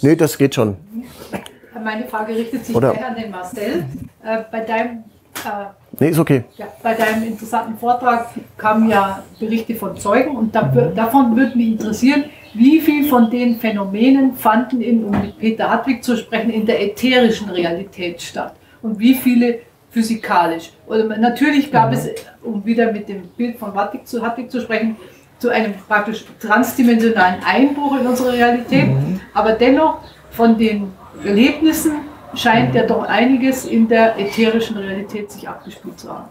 [0.00, 0.76] Nee, das geht schon.
[1.84, 2.92] Meine Frage richtet sich oder?
[2.92, 3.84] an den Marcel.
[4.24, 5.04] Äh, bei deinem
[5.44, 5.66] äh,
[6.00, 6.44] nee, ist okay.
[6.56, 11.68] Ja, bei deinem interessanten Vortrag kamen ja Berichte von Zeugen und da, davon würde mich
[11.68, 16.64] interessieren, wie viel von den Phänomenen fanden in, um mit Peter Hartwig zu sprechen, in
[16.64, 20.72] der ätherischen Realität statt und wie viele physikalisch.
[20.86, 21.96] Oder natürlich gab mhm.
[21.96, 22.08] es,
[22.42, 24.96] um wieder mit dem Bild von Hartwig zu, Hartwig zu sprechen,
[25.38, 29.20] zu einem praktisch transdimensionalen Einbruch in unsere Realität, mhm.
[29.34, 30.92] aber dennoch von den
[31.24, 31.92] Erlebnissen
[32.36, 36.28] scheint ja doch einiges in der ätherischen Realität sich abgespielt zu haben.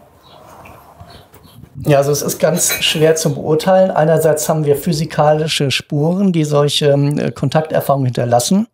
[1.84, 3.90] Ja, also es ist ganz schwer zu beurteilen.
[3.90, 8.66] Einerseits haben wir physikalische Spuren, die solche äh, Kontakterfahrungen hinterlassen,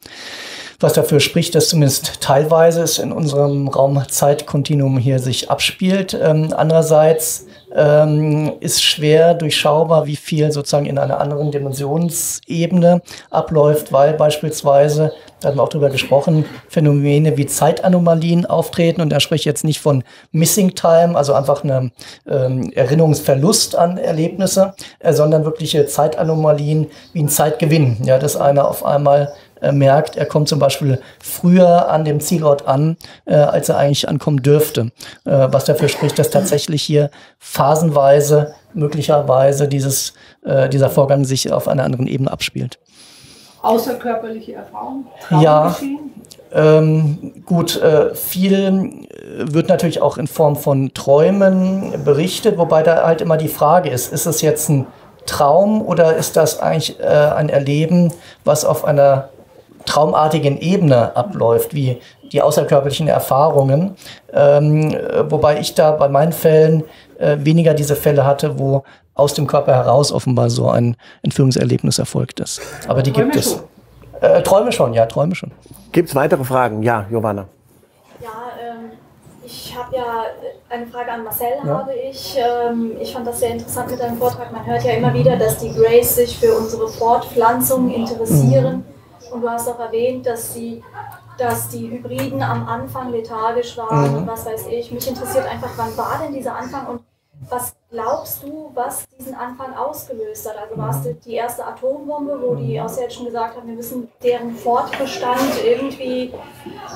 [0.78, 6.16] was dafür spricht, dass zumindest teilweise es in unserem Raum-Zeit-Kontinuum hier sich abspielt.
[6.20, 14.12] Ähm, andererseits ähm, ist schwer durchschaubar, wie viel sozusagen in einer anderen Dimensionsebene abläuft, weil
[14.14, 19.44] beispielsweise, da hatten wir auch drüber gesprochen, Phänomene wie Zeitanomalien auftreten und da spreche ich
[19.44, 21.90] jetzt nicht von Missing Time, also einfach eine
[22.28, 28.84] ähm, Erinnerungsverlust an Erlebnisse, äh, sondern wirkliche Zeitanomalien wie ein Zeitgewinn, ja, dass einer auf
[28.84, 33.78] einmal äh, merkt, er kommt zum Beispiel früher an dem Zielort an, äh, als er
[33.78, 34.90] eigentlich ankommen dürfte.
[35.24, 41.68] Äh, was dafür spricht, dass tatsächlich hier phasenweise möglicherweise dieses, äh, dieser Vorgang sich auf
[41.68, 42.78] einer anderen Ebene abspielt.
[43.62, 45.06] Außerkörperliche Erfahrung?
[45.40, 45.74] Ja.
[46.52, 49.06] Ähm, gut, äh, viel
[49.38, 54.12] wird natürlich auch in Form von Träumen berichtet, wobei da halt immer die Frage ist,
[54.12, 54.86] ist es jetzt ein
[55.24, 58.12] Traum oder ist das eigentlich äh, ein Erleben,
[58.44, 59.30] was auf einer
[59.86, 62.00] traumartigen Ebene abläuft, wie
[62.32, 63.96] die außerkörperlichen Erfahrungen.
[64.32, 64.96] Ähm,
[65.28, 66.84] wobei ich da bei meinen Fällen
[67.18, 72.40] äh, weniger diese Fälle hatte, wo aus dem Körper heraus offenbar so ein Entführungserlebnis erfolgt
[72.40, 72.60] ist.
[72.88, 73.62] Aber die Träume gibt es.
[74.20, 75.50] Äh, Träume schon, ja, Träume schon.
[75.90, 76.82] Gibt es weitere Fragen?
[76.82, 77.46] Ja, Giovanna.
[78.20, 78.92] Ja, ähm,
[79.44, 80.04] ich habe ja
[80.68, 81.78] eine Frage an Marcel, ja.
[81.78, 82.36] habe ich.
[82.38, 84.52] Ähm, ich fand das sehr interessant mit deinem Vortrag.
[84.52, 88.76] Man hört ja immer wieder, dass die Grays sich für unsere Fortpflanzung interessieren.
[88.76, 89.32] Mhm.
[89.32, 90.82] Und du hast auch erwähnt, dass, sie,
[91.38, 94.16] dass die Hybriden am Anfang lethargisch waren mhm.
[94.18, 94.92] und was weiß ich.
[94.92, 97.00] Mich interessiert einfach, wann war denn dieser Anfang und
[97.48, 100.56] was glaubst du, was diesen Anfang ausgelöst hat?
[100.58, 105.64] Also war es die erste Atombombe, wo die Außerirdischen gesagt haben, wir müssen deren Fortbestand
[105.64, 106.32] irgendwie,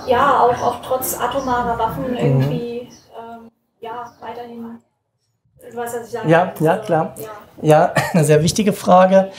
[0.06, 2.16] ja, auch, auch trotz atomarer Waffen mhm.
[2.16, 4.78] irgendwie, ähm, ja, weiterhin,
[5.58, 7.14] du weißt, was ich sagen Ja, ja, klar.
[7.16, 7.28] Ja.
[7.62, 9.30] ja, eine sehr wichtige Frage.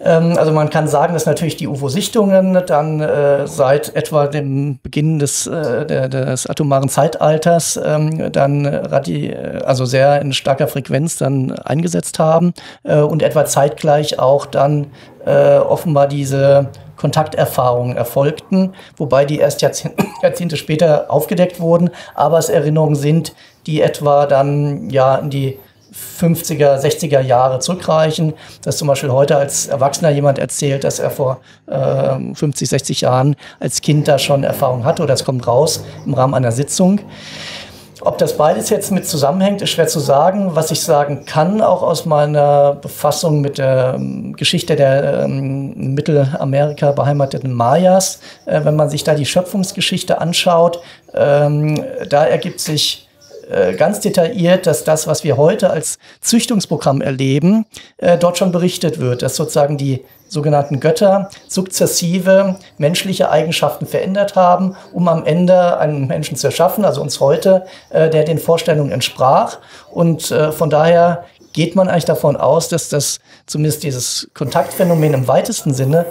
[0.00, 5.18] Ähm, also man kann sagen, dass natürlich die UFO-Sichtungen dann äh, seit etwa dem Beginn
[5.18, 11.52] des, äh, der, des atomaren Zeitalters ähm, dann radi also sehr in starker Frequenz dann
[11.52, 12.52] eingesetzt haben
[12.84, 14.88] äh, und etwa zeitgleich auch dann
[15.24, 22.48] äh, offenbar diese Kontakterfahrungen erfolgten, wobei die erst Jahrzehnte, Jahrzehnte später aufgedeckt wurden, aber es
[22.48, 23.34] Erinnerungen sind,
[23.66, 25.58] die etwa dann ja in die
[26.20, 31.40] 50er, 60er Jahre zurückreichen, dass zum Beispiel heute als Erwachsener jemand erzählt, dass er vor
[31.66, 36.14] äh, 50, 60 Jahren als Kind da schon Erfahrung hatte oder es kommt raus im
[36.14, 37.00] Rahmen einer Sitzung.
[38.02, 40.54] Ob das beides jetzt mit zusammenhängt, ist schwer zu sagen.
[40.54, 46.92] Was ich sagen kann, auch aus meiner Befassung mit der ähm, Geschichte der ähm, Mittelamerika
[46.92, 50.80] beheimateten Mayas, äh, wenn man sich da die Schöpfungsgeschichte anschaut,
[51.14, 53.05] ähm, da ergibt sich
[53.48, 57.66] äh, ganz detailliert, dass das, was wir heute als Züchtungsprogramm erleben,
[57.98, 64.76] äh, dort schon berichtet wird, dass sozusagen die sogenannten Götter sukzessive menschliche Eigenschaften verändert haben,
[64.92, 69.58] um am Ende einen Menschen zu erschaffen, also uns heute, äh, der den Vorstellungen entsprach.
[69.92, 75.28] Und äh, von daher geht man eigentlich davon aus, dass das zumindest dieses Kontaktphänomen im
[75.28, 76.06] weitesten Sinne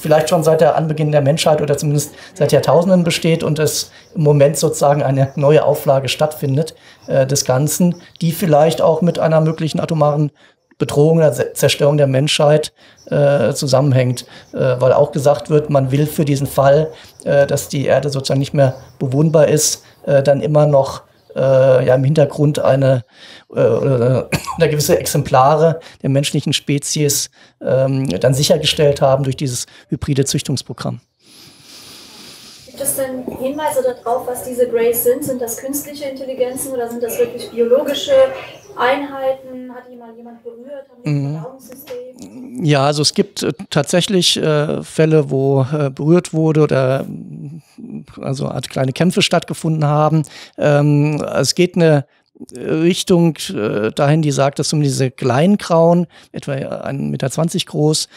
[0.00, 4.22] vielleicht schon seit der Anbeginn der Menschheit oder zumindest seit Jahrtausenden besteht und es im
[4.22, 6.74] Moment sozusagen eine neue Auflage stattfindet
[7.06, 10.30] äh, des Ganzen, die vielleicht auch mit einer möglichen atomaren
[10.78, 12.72] Bedrohung oder Zerstörung der Menschheit
[13.10, 16.88] äh, zusammenhängt, äh, weil auch gesagt wird, man will für diesen Fall,
[17.24, 21.02] äh, dass die Erde sozusagen nicht mehr bewohnbar ist, äh, dann immer noch
[21.36, 23.04] äh, ja im Hintergrund eine
[23.50, 31.00] äh, oder, gewisse Exemplare der menschlichen Spezies ähm, dann sichergestellt haben durch dieses hybride Züchtungsprogramm.
[32.80, 35.22] Gibt es denn Hinweise darauf, was diese Grays sind?
[35.22, 38.14] Sind das künstliche Intelligenzen oder sind das wirklich biologische
[38.74, 39.70] Einheiten?
[39.74, 40.86] Hat mal jemand berührt?
[40.88, 42.64] Haben die mhm.
[42.64, 47.04] Ja, also es gibt äh, tatsächlich äh, Fälle, wo äh, berührt wurde oder
[48.18, 50.22] also Art kleine Kämpfe stattgefunden haben.
[50.56, 52.06] Ähm, es geht eine
[52.56, 57.28] Richtung äh, dahin, die sagt, dass um diese kleinen Grauen, etwa 1,20 Meter
[57.66, 58.08] groß,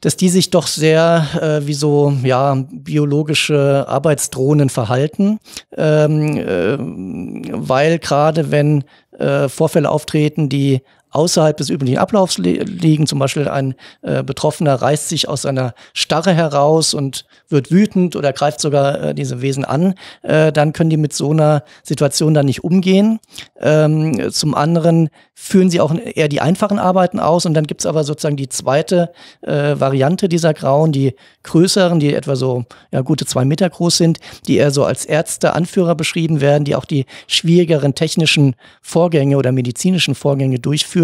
[0.00, 5.38] dass die sich doch sehr äh, wie so ja, biologische Arbeitsdrohnen verhalten,
[5.76, 8.84] ähm, äh, weil gerade wenn
[9.18, 13.06] äh, Vorfälle auftreten, die außerhalb des üblichen Ablaufs liegen.
[13.06, 18.32] Zum Beispiel ein äh, Betroffener reißt sich aus seiner Starre heraus und wird wütend oder
[18.32, 19.94] greift sogar äh, diese Wesen an.
[20.22, 23.20] Äh, dann können die mit so einer Situation dann nicht umgehen.
[23.60, 28.02] Ähm, zum anderen führen sie auch eher die einfachen Arbeiten aus und dann gibt's aber
[28.02, 33.44] sozusagen die zweite äh, Variante dieser Grauen, die größeren, die etwa so ja, gute zwei
[33.44, 34.18] Meter groß sind,
[34.48, 39.52] die eher so als Ärzte, Anführer beschrieben werden, die auch die schwierigeren technischen Vorgänge oder
[39.52, 40.97] medizinischen Vorgänge durchführen,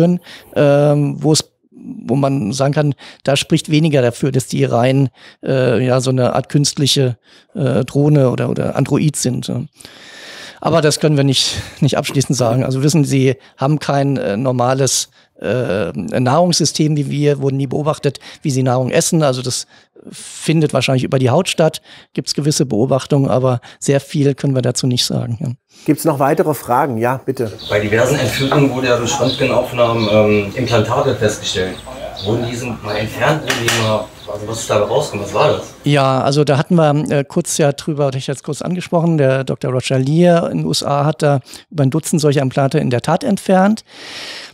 [0.55, 1.51] ähm, wo es
[2.07, 5.11] wo man sagen kann, da spricht weniger dafür, dass die rein
[5.43, 7.19] äh, ja so eine Art künstliche
[7.55, 9.53] äh, Drohne oder oder Android sind.
[10.61, 12.65] Aber das können wir nicht nicht abschließend sagen.
[12.65, 18.51] Also wissen Sie, haben kein äh, normales äh, Nahrungssystem wie wir, wurden nie beobachtet, wie
[18.51, 19.23] sie Nahrung essen.
[19.23, 19.67] Also das
[20.11, 21.81] findet wahrscheinlich über die Haut statt.
[22.13, 25.39] Gibt es gewisse Beobachtungen, aber sehr viel können wir dazu nicht sagen.
[25.41, 25.49] Ja.
[25.87, 26.99] Gibt es noch weitere Fragen?
[26.99, 27.53] Ja, bitte.
[27.69, 31.77] Bei diversen Entführungen wurde ja durch Röntgenaufnahmen ähm, Implantate festgestellt.
[32.25, 33.43] Wurden die mal entfernt?
[33.43, 35.27] Wurden die mal also was ist da rausgekommen?
[35.27, 35.75] Was war das?
[35.85, 39.45] Ja, also da hatten wir äh, kurz ja drüber, hatte ich jetzt kurz angesprochen, der
[39.45, 39.71] Dr.
[39.71, 43.23] Roger Lear in den USA hat da über ein Dutzend solcher Implantate in der Tat
[43.23, 43.85] entfernt.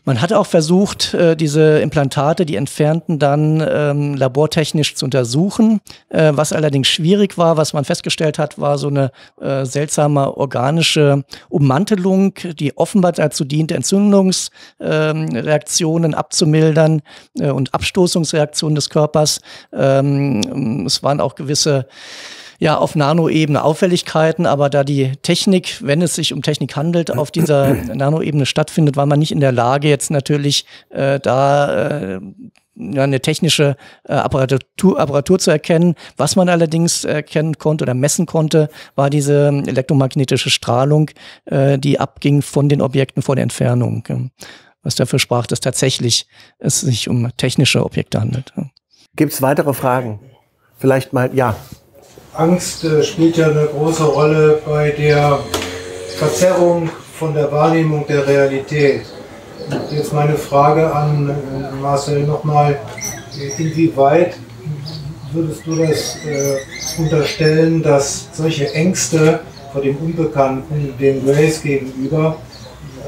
[0.04, 5.80] Man hat auch versucht, äh, diese Implantate, die entfernten, dann ähm, labortechnisch zu untersuchen.
[6.08, 9.10] Äh, was allerdings schwierig war, was man festgestellt hat, war so eine
[9.40, 17.02] äh, seltsame organische Ummantelung, die offenbar dazu diente, Entzündungsreaktionen ähm, abzumildern
[17.38, 19.40] äh, und Abstoßungsreaktionen des Körpers.
[19.72, 21.86] Ähm, es waren auch gewisse
[22.60, 27.30] ja auf Nanoebene Auffälligkeiten, aber da die Technik, wenn es sich um Technik handelt, auf
[27.30, 32.20] dieser Nanoebene stattfindet, war man nicht in der Lage, jetzt natürlich äh, da äh,
[32.76, 35.94] ja, eine technische äh, Apparatur, Apparatur zu erkennen.
[36.16, 41.10] Was man allerdings erkennen konnte oder messen konnte, war diese elektromagnetische Strahlung,
[41.46, 44.30] äh, die abging von den Objekten vor der Entfernung.
[44.82, 46.26] Was dafür sprach, dass tatsächlich
[46.58, 48.52] es sich um technische Objekte handelt.
[49.16, 50.20] Gibt es weitere Fragen?
[50.78, 51.56] Vielleicht mal, ja.
[52.34, 55.40] Angst äh, spielt ja eine große Rolle bei der
[56.16, 56.88] Verzerrung
[57.18, 59.02] von der Wahrnehmung der Realität.
[59.90, 62.78] Jetzt meine Frage an äh, Marcel nochmal,
[63.58, 64.34] inwieweit
[65.32, 66.56] würdest du das äh,
[66.98, 69.40] unterstellen, dass solche Ängste
[69.72, 72.36] vor dem Unbekannten, dem Grace gegenüber,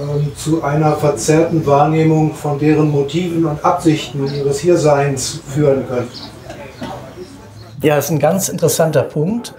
[0.01, 6.09] ähm, zu einer verzerrten Wahrnehmung von deren Motiven und Absichten ihres Hierseins führen können?
[7.83, 9.55] Ja, das ist ein ganz interessanter Punkt,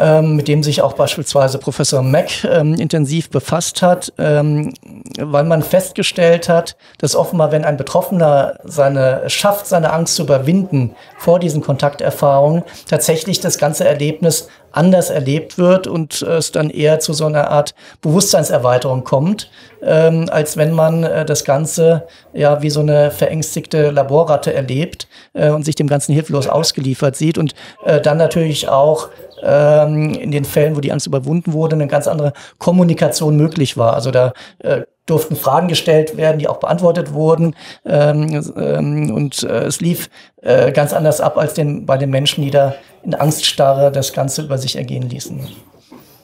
[0.00, 4.72] ähm, mit dem sich auch beispielsweise Professor Mack ähm, intensiv befasst hat, ähm,
[5.20, 10.96] weil man festgestellt hat, dass offenbar, wenn ein Betroffener seine schafft, seine Angst zu überwinden
[11.18, 17.00] vor diesen Kontakterfahrungen, tatsächlich das ganze Erlebnis anders erlebt wird und äh, es dann eher
[17.00, 19.50] zu so einer Art Bewusstseinserweiterung kommt,
[19.82, 25.50] ähm, als wenn man äh, das Ganze ja wie so eine verängstigte Laborratte erlebt äh,
[25.50, 27.54] und sich dem Ganzen hilflos ausgeliefert sieht und
[27.84, 29.08] äh, dann natürlich auch
[29.42, 33.94] ähm, in den Fällen, wo die Angst überwunden wurde, eine ganz andere Kommunikation möglich war.
[33.94, 37.56] Also da äh, durften Fragen gestellt werden, die auch beantwortet wurden.
[37.84, 40.08] Ähm, ähm, und äh, es lief
[40.42, 44.42] äh, ganz anders ab als den, bei den Menschen, die da in Angststarre das Ganze
[44.42, 45.40] über sich ergehen ließen.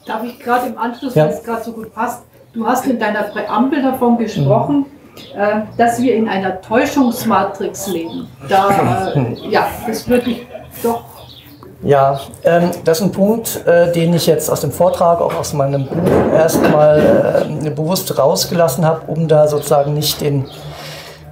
[0.05, 1.25] Darf ich gerade im Anschluss, ja.
[1.25, 4.85] weil es gerade so gut passt, du hast in deiner Präambel davon gesprochen,
[5.33, 5.39] mhm.
[5.39, 8.27] äh, dass wir in einer Täuschungsmatrix leben.
[8.47, 10.47] Da, äh, ja, das wirklich
[10.81, 11.18] doch
[11.81, 15.53] ja, ähm, das ist ein Punkt, äh, den ich jetzt aus dem Vortrag, auch aus
[15.53, 20.45] meinem Buch erstmal äh, bewusst rausgelassen habe, um da sozusagen nicht den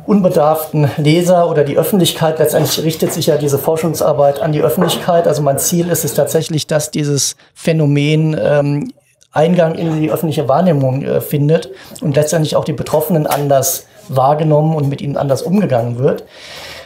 [0.05, 5.27] unbedarften Leser oder die Öffentlichkeit, letztendlich richtet sich ja diese Forschungsarbeit an die Öffentlichkeit.
[5.27, 8.91] Also mein Ziel ist es tatsächlich, dass dieses Phänomen ähm,
[9.33, 11.69] Eingang in die öffentliche Wahrnehmung äh, findet
[12.01, 16.23] und letztendlich auch die Betroffenen anders wahrgenommen und mit ihnen anders umgegangen wird.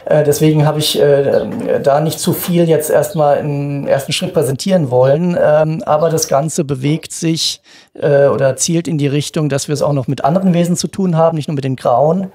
[0.04, 4.90] Äh, deswegen habe ich äh, da nicht zu viel jetzt erstmal im ersten Schritt präsentieren
[4.90, 5.36] wollen.
[5.40, 7.60] Ähm, aber das Ganze bewegt sich
[7.94, 10.88] äh, oder zielt in die Richtung, dass wir es auch noch mit anderen Wesen zu
[10.88, 12.32] tun haben, nicht nur mit den Grauen.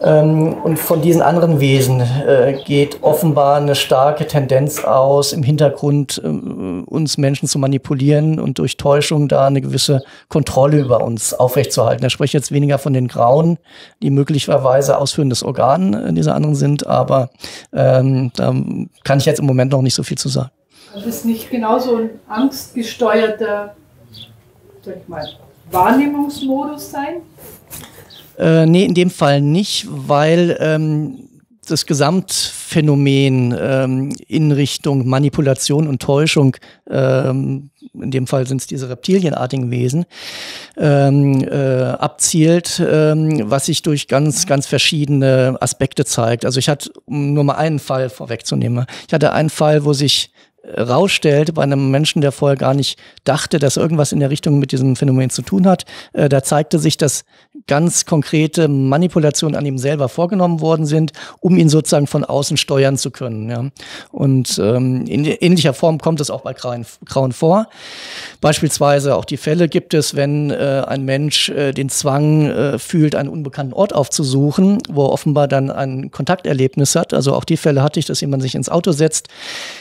[0.00, 6.20] Ähm, und von diesen anderen Wesen äh, geht offenbar eine starke Tendenz aus, im Hintergrund
[6.22, 12.02] äh, uns Menschen zu manipulieren und durch Täuschung da eine gewisse Kontrolle über uns aufrechtzuerhalten.
[12.02, 13.58] Da spreche jetzt weniger von den Grauen,
[14.02, 17.30] die möglicherweise ausführendes Organ dieser anderen sind, aber
[17.72, 18.54] ähm, da
[19.04, 20.50] kann ich jetzt im Moment noch nicht so viel zu sagen.
[20.94, 23.74] Das ist nicht genauso ein angstgesteuerter,
[24.82, 25.26] sag ich mal,
[25.70, 27.22] Wahrnehmungsmodus sein?
[28.38, 31.28] Äh, nee, in dem Fall nicht, weil ähm,
[31.70, 36.56] das Gesamtphänomen ähm, in Richtung Manipulation und Täuschung,
[36.90, 40.04] ähm, in dem Fall sind es diese reptilienartigen Wesen,
[40.76, 46.44] ähm, äh, abzielt, ähm, was sich durch ganz, ganz verschiedene Aspekte zeigt.
[46.44, 50.32] Also ich hatte, um nur mal einen Fall vorwegzunehmen, ich hatte einen Fall, wo sich
[50.76, 54.72] rausstellt bei einem Menschen, der vorher gar nicht dachte, dass irgendwas in der Richtung mit
[54.72, 55.84] diesem Phänomen zu tun hat.
[56.12, 57.24] Äh, da zeigte sich, dass
[57.66, 62.96] ganz konkrete Manipulationen an ihm selber vorgenommen worden sind, um ihn sozusagen von außen steuern
[62.96, 63.50] zu können.
[63.50, 63.64] Ja.
[64.10, 67.68] Und ähm, in ähnlicher Form kommt es auch bei Grauen, Grauen vor.
[68.40, 73.14] Beispielsweise auch die Fälle gibt es, wenn äh, ein Mensch äh, den Zwang äh, fühlt,
[73.14, 77.14] einen unbekannten Ort aufzusuchen, wo er offenbar dann ein Kontakterlebnis hat.
[77.14, 79.28] Also auch die Fälle hatte ich, dass jemand sich ins Auto setzt,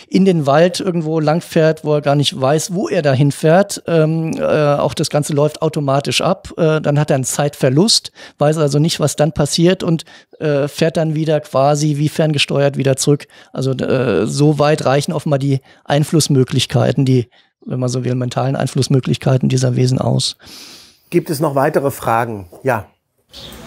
[0.07, 3.83] in den Wald irgendwo langfährt, wo er gar nicht weiß, wo er dahin fährt.
[3.87, 6.49] Ähm, äh, auch das Ganze läuft automatisch ab.
[6.57, 10.05] Äh, dann hat er einen Zeitverlust, weiß also nicht, was dann passiert und
[10.39, 13.27] äh, fährt dann wieder quasi wie ferngesteuert wieder zurück.
[13.51, 17.29] Also äh, so weit reichen offenbar die Einflussmöglichkeiten, die,
[17.65, 20.37] wenn man so will, mentalen Einflussmöglichkeiten dieser Wesen aus.
[21.09, 22.47] Gibt es noch weitere Fragen?
[22.63, 22.87] Ja.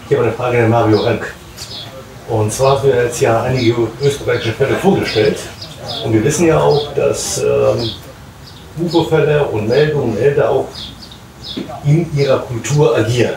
[0.09, 1.35] Ich habe eine Frage an Mario Rank.
[2.29, 5.39] Und zwar haben wir jetzt ja einige österreichische Fälle vorgestellt.
[6.05, 7.91] Und wir wissen ja auch, dass ähm,
[8.79, 10.69] UFO-Fälle und Meldungen Elder auch
[11.85, 13.35] in ihrer Kultur agieren.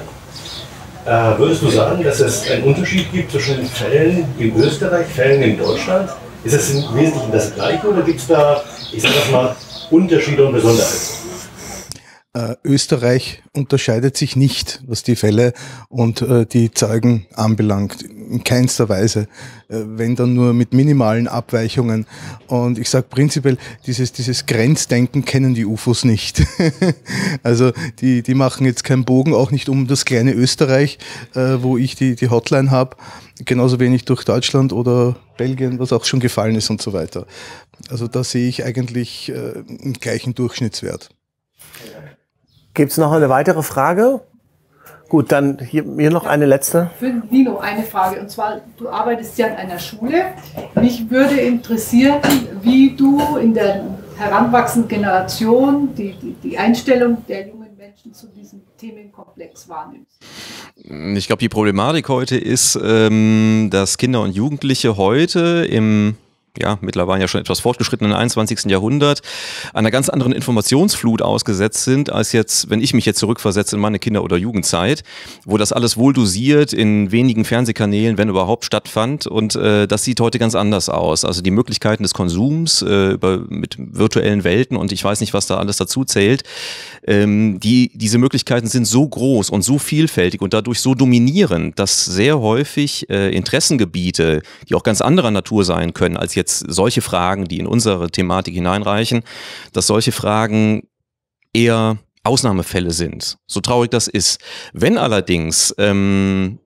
[1.06, 5.58] Äh, würdest du sagen, dass es einen Unterschied gibt zwischen Fällen in Österreich, Fällen in
[5.58, 6.10] Deutschland?
[6.43, 9.56] Ist es im Wesentlichen das Gleiche oder gibt es da, ich sage das mal,
[9.89, 11.18] Unterschiede und Besonderheiten?
[12.34, 15.53] Äh, Österreich unterscheidet sich nicht, was die Fälle
[15.89, 18.03] und äh, die Zeugen anbelangt.
[18.03, 19.27] In keinster Weise.
[19.67, 22.05] Äh, wenn dann nur mit minimalen Abweichungen.
[22.45, 23.57] Und ich sage prinzipiell,
[23.88, 26.43] dieses, dieses Grenzdenken kennen die UFOs nicht.
[27.43, 30.99] also die, die machen jetzt keinen Bogen, auch nicht um das kleine Österreich,
[31.34, 32.95] äh, wo ich die, die Hotline habe.
[33.43, 37.25] Genauso wenig durch Deutschland oder Belgien, was auch schon gefallen ist und so weiter.
[37.89, 41.09] Also da sehe ich eigentlich äh, einen gleichen Durchschnittswert.
[42.80, 44.21] Gibt es noch eine weitere Frage?
[45.09, 46.89] Gut, dann hier, hier noch eine letzte.
[46.97, 48.21] Für Nino eine Frage.
[48.21, 50.27] Und zwar, du arbeitest ja an einer Schule.
[50.75, 52.21] Mich würde interessieren,
[52.61, 53.84] wie du in der
[54.17, 60.17] heranwachsenden Generation die, die, die Einstellung der jungen Menschen zu diesem Themenkomplex wahrnimmst.
[61.17, 66.15] Ich glaube, die Problematik heute ist, ähm, dass Kinder und Jugendliche heute im
[66.58, 68.66] ja, mittlerweile ja schon etwas fortgeschrittenen 21.
[68.66, 69.22] Jahrhundert
[69.74, 74.00] einer ganz anderen Informationsflut ausgesetzt sind, als jetzt, wenn ich mich jetzt zurückversetze in meine
[74.00, 75.04] Kinder- oder Jugendzeit,
[75.45, 79.28] wo das alles wohl dosiert in wenigen Fernsehkanälen, wenn überhaupt, stattfand.
[79.28, 81.26] Und äh, das sieht heute ganz anders aus.
[81.26, 85.47] Also die Möglichkeiten des Konsums äh, über, mit virtuellen Welten und ich weiß nicht, was
[85.47, 86.43] da alles dazu zählt,
[87.10, 92.05] ähm, die, diese Möglichkeiten sind so groß und so vielfältig und dadurch so dominierend, dass
[92.05, 97.45] sehr häufig äh, Interessengebiete, die auch ganz anderer Natur sein können, als jetzt solche Fragen,
[97.45, 99.24] die in unsere Thematik hineinreichen,
[99.74, 100.84] dass solche Fragen
[101.51, 104.39] eher Ausnahmefälle sind, so traurig das ist.
[104.74, 106.60] Wenn allerdings ähm,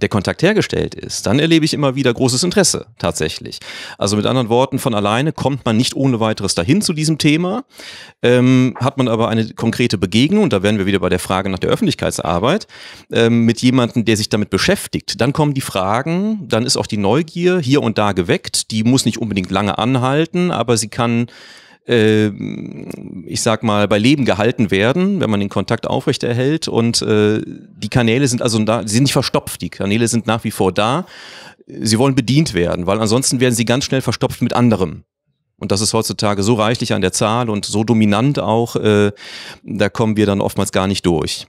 [0.00, 3.60] der Kontakt hergestellt ist, dann erlebe ich immer wieder großes Interesse tatsächlich.
[3.96, 7.64] Also mit anderen Worten, von alleine kommt man nicht ohne weiteres dahin zu diesem Thema.
[8.20, 11.48] Ähm, hat man aber eine konkrete Begegnung, und da wären wir wieder bei der Frage
[11.48, 12.66] nach der Öffentlichkeitsarbeit,
[13.12, 16.96] ähm, mit jemandem, der sich damit beschäftigt, dann kommen die Fragen, dann ist auch die
[16.96, 18.72] Neugier hier und da geweckt.
[18.72, 21.26] Die muss nicht unbedingt lange anhalten, aber sie kann
[21.86, 22.28] äh,
[23.26, 26.68] ich sag mal, bei Leben gehalten werden, wenn man den Kontakt aufrechterhält.
[26.68, 30.44] Und äh, die Kanäle sind also da, sie sind nicht verstopft, die Kanäle sind nach
[30.44, 31.06] wie vor da.
[31.66, 35.04] Sie wollen bedient werden, weil ansonsten werden sie ganz schnell verstopft mit anderem.
[35.56, 39.12] Und das ist heutzutage so reichlich an der Zahl und so dominant auch, äh,
[39.62, 41.46] da kommen wir dann oftmals gar nicht durch.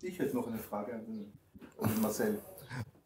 [0.00, 2.38] Ich hätte noch eine Frage an Marcel.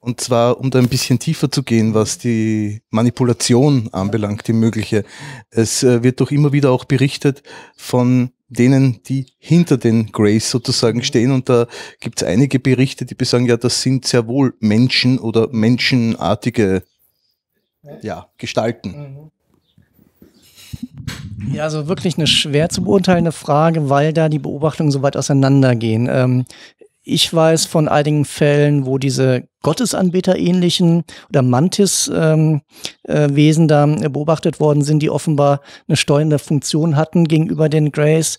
[0.06, 5.04] Und zwar, um da ein bisschen tiefer zu gehen, was die Manipulation anbelangt, die mögliche.
[5.50, 7.42] Es äh, wird doch immer wieder auch berichtet
[7.76, 11.32] von denen, die hinter den Grays sozusagen stehen.
[11.32, 11.66] Und da
[11.98, 16.84] gibt es einige Berichte, die besagen, ja, das sind sehr wohl Menschen oder menschenartige
[18.00, 19.32] ja, Gestalten.
[21.52, 26.08] Ja, also wirklich eine schwer zu beurteilende Frage, weil da die Beobachtungen so weit auseinandergehen.
[26.10, 26.44] Ähm,
[27.08, 32.62] ich weiß von einigen Fällen, wo diese Gottesanbeterähnlichen oder Mantis-Wesen
[33.06, 38.38] ähm, äh, da beobachtet worden sind, die offenbar eine steuernde Funktion hatten gegenüber den Greys.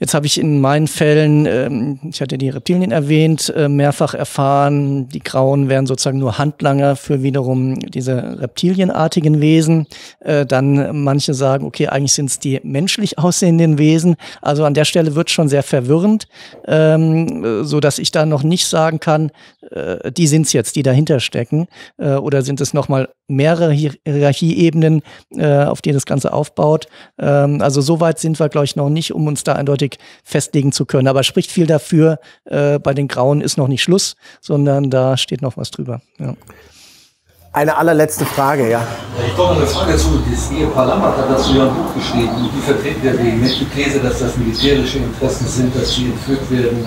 [0.00, 5.10] Jetzt habe ich in meinen Fällen, ähm, ich hatte die Reptilien erwähnt, äh, mehrfach erfahren,
[5.10, 9.86] die Grauen wären sozusagen nur Handlanger für wiederum diese reptilienartigen Wesen.
[10.20, 14.16] Äh, dann manche sagen, okay, eigentlich sind es die menschlich aussehenden Wesen.
[14.40, 16.28] Also an der Stelle wird schon sehr verwirrend,
[16.66, 19.30] ähm, so dass ich da noch nicht sagen kann,
[19.70, 21.66] äh, die sind es jetzt, die dahinter stecken,
[21.98, 25.02] äh, oder sind es nochmal mehrere Hierarchieebenen,
[25.36, 26.86] äh, auf die das Ganze aufbaut.
[27.18, 29.89] Ähm, also so weit sind wir, glaube ich, noch nicht, um uns da eindeutig
[30.24, 31.08] festlegen zu können.
[31.08, 35.42] Aber spricht viel dafür, äh, bei den Grauen ist noch nicht Schluss, sondern da steht
[35.42, 36.00] noch was drüber.
[36.18, 36.34] Ja.
[37.52, 38.86] Eine allerletzte Frage, ja.
[39.26, 40.22] Ich komme eine Frage zu.
[40.30, 42.30] Das Ehepaar Lammert hat dazu ja ein Buch geschrieben.
[42.36, 46.86] Und die vertreten ja die These, dass das militärische Interessen sind, dass sie entführt werden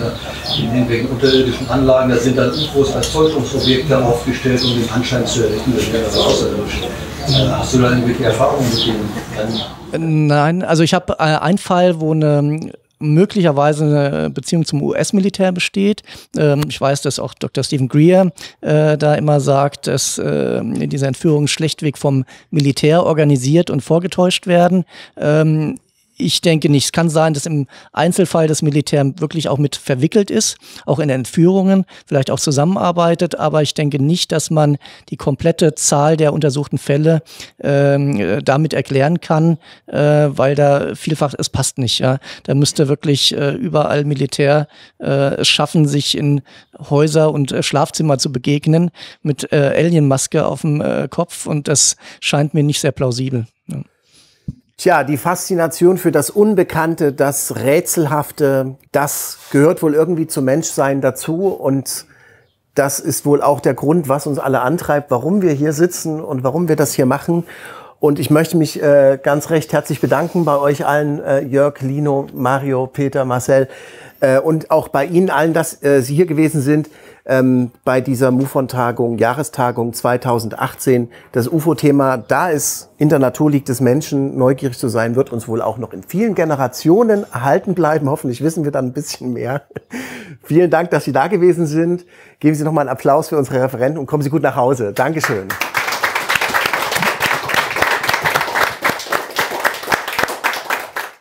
[0.58, 2.08] in irgendwelchen unterirdischen Anlagen.
[2.08, 6.22] Da sind dann UFOs als Täuschungsobjekte aufgestellt, um den Anschein zu errichten, das wäre also
[6.22, 6.80] außerirdisch.
[7.28, 10.26] Äh, hast du da irgendwelche Erfahrungen mit denen?
[10.26, 12.72] Nein, also ich habe äh, einen Fall, wo eine
[13.12, 16.02] möglicherweise eine Beziehung zum US-Militär besteht.
[16.36, 17.64] Ähm, ich weiß, dass auch Dr.
[17.64, 23.82] Stephen Greer äh, da immer sagt, dass äh, diese Entführungen schlechtweg vom Militär organisiert und
[23.82, 24.84] vorgetäuscht werden.
[25.16, 25.76] Ähm,
[26.16, 26.86] ich denke nicht.
[26.86, 30.56] Es kann sein, dass im Einzelfall das Militär wirklich auch mit verwickelt ist,
[30.86, 34.76] auch in Entführungen, vielleicht auch zusammenarbeitet, aber ich denke nicht, dass man
[35.08, 37.22] die komplette Zahl der untersuchten Fälle
[37.60, 41.98] ähm, damit erklären kann, äh, weil da vielfach, es passt nicht.
[41.98, 42.18] Ja.
[42.44, 44.68] Da müsste wirklich äh, überall Militär
[45.00, 46.42] äh, es schaffen, sich in
[46.90, 48.90] Häuser und äh, Schlafzimmer zu begegnen
[49.22, 53.46] mit äh, Alienmaske auf dem äh, Kopf und das scheint mir nicht sehr plausibel.
[54.76, 55.02] Ja.
[55.02, 61.48] Tja, die Faszination für das Unbekannte, das Rätselhafte, das gehört wohl irgendwie zum Menschsein dazu
[61.48, 62.06] und
[62.74, 66.42] das ist wohl auch der Grund, was uns alle antreibt, warum wir hier sitzen und
[66.42, 67.44] warum wir das hier machen.
[68.00, 72.26] Und ich möchte mich äh, ganz recht herzlich bedanken bei euch allen, äh, Jörg, Lino,
[72.34, 73.68] Mario, Peter, Marcel
[74.24, 76.88] äh, und auch bei Ihnen allen, dass äh, Sie hier gewesen sind
[77.26, 81.10] ähm, bei dieser MUFON-Tagung, Jahrestagung 2018.
[81.32, 85.46] Das UFO-Thema, da es in der Natur liegt des Menschen, neugierig zu sein, wird uns
[85.46, 88.08] wohl auch noch in vielen Generationen erhalten bleiben.
[88.08, 89.62] Hoffentlich wissen wir dann ein bisschen mehr.
[90.42, 92.04] Vielen Dank, dass Sie da gewesen sind.
[92.40, 94.92] Geben Sie noch mal einen Applaus für unsere Referenten und kommen Sie gut nach Hause.
[94.92, 95.48] Dankeschön.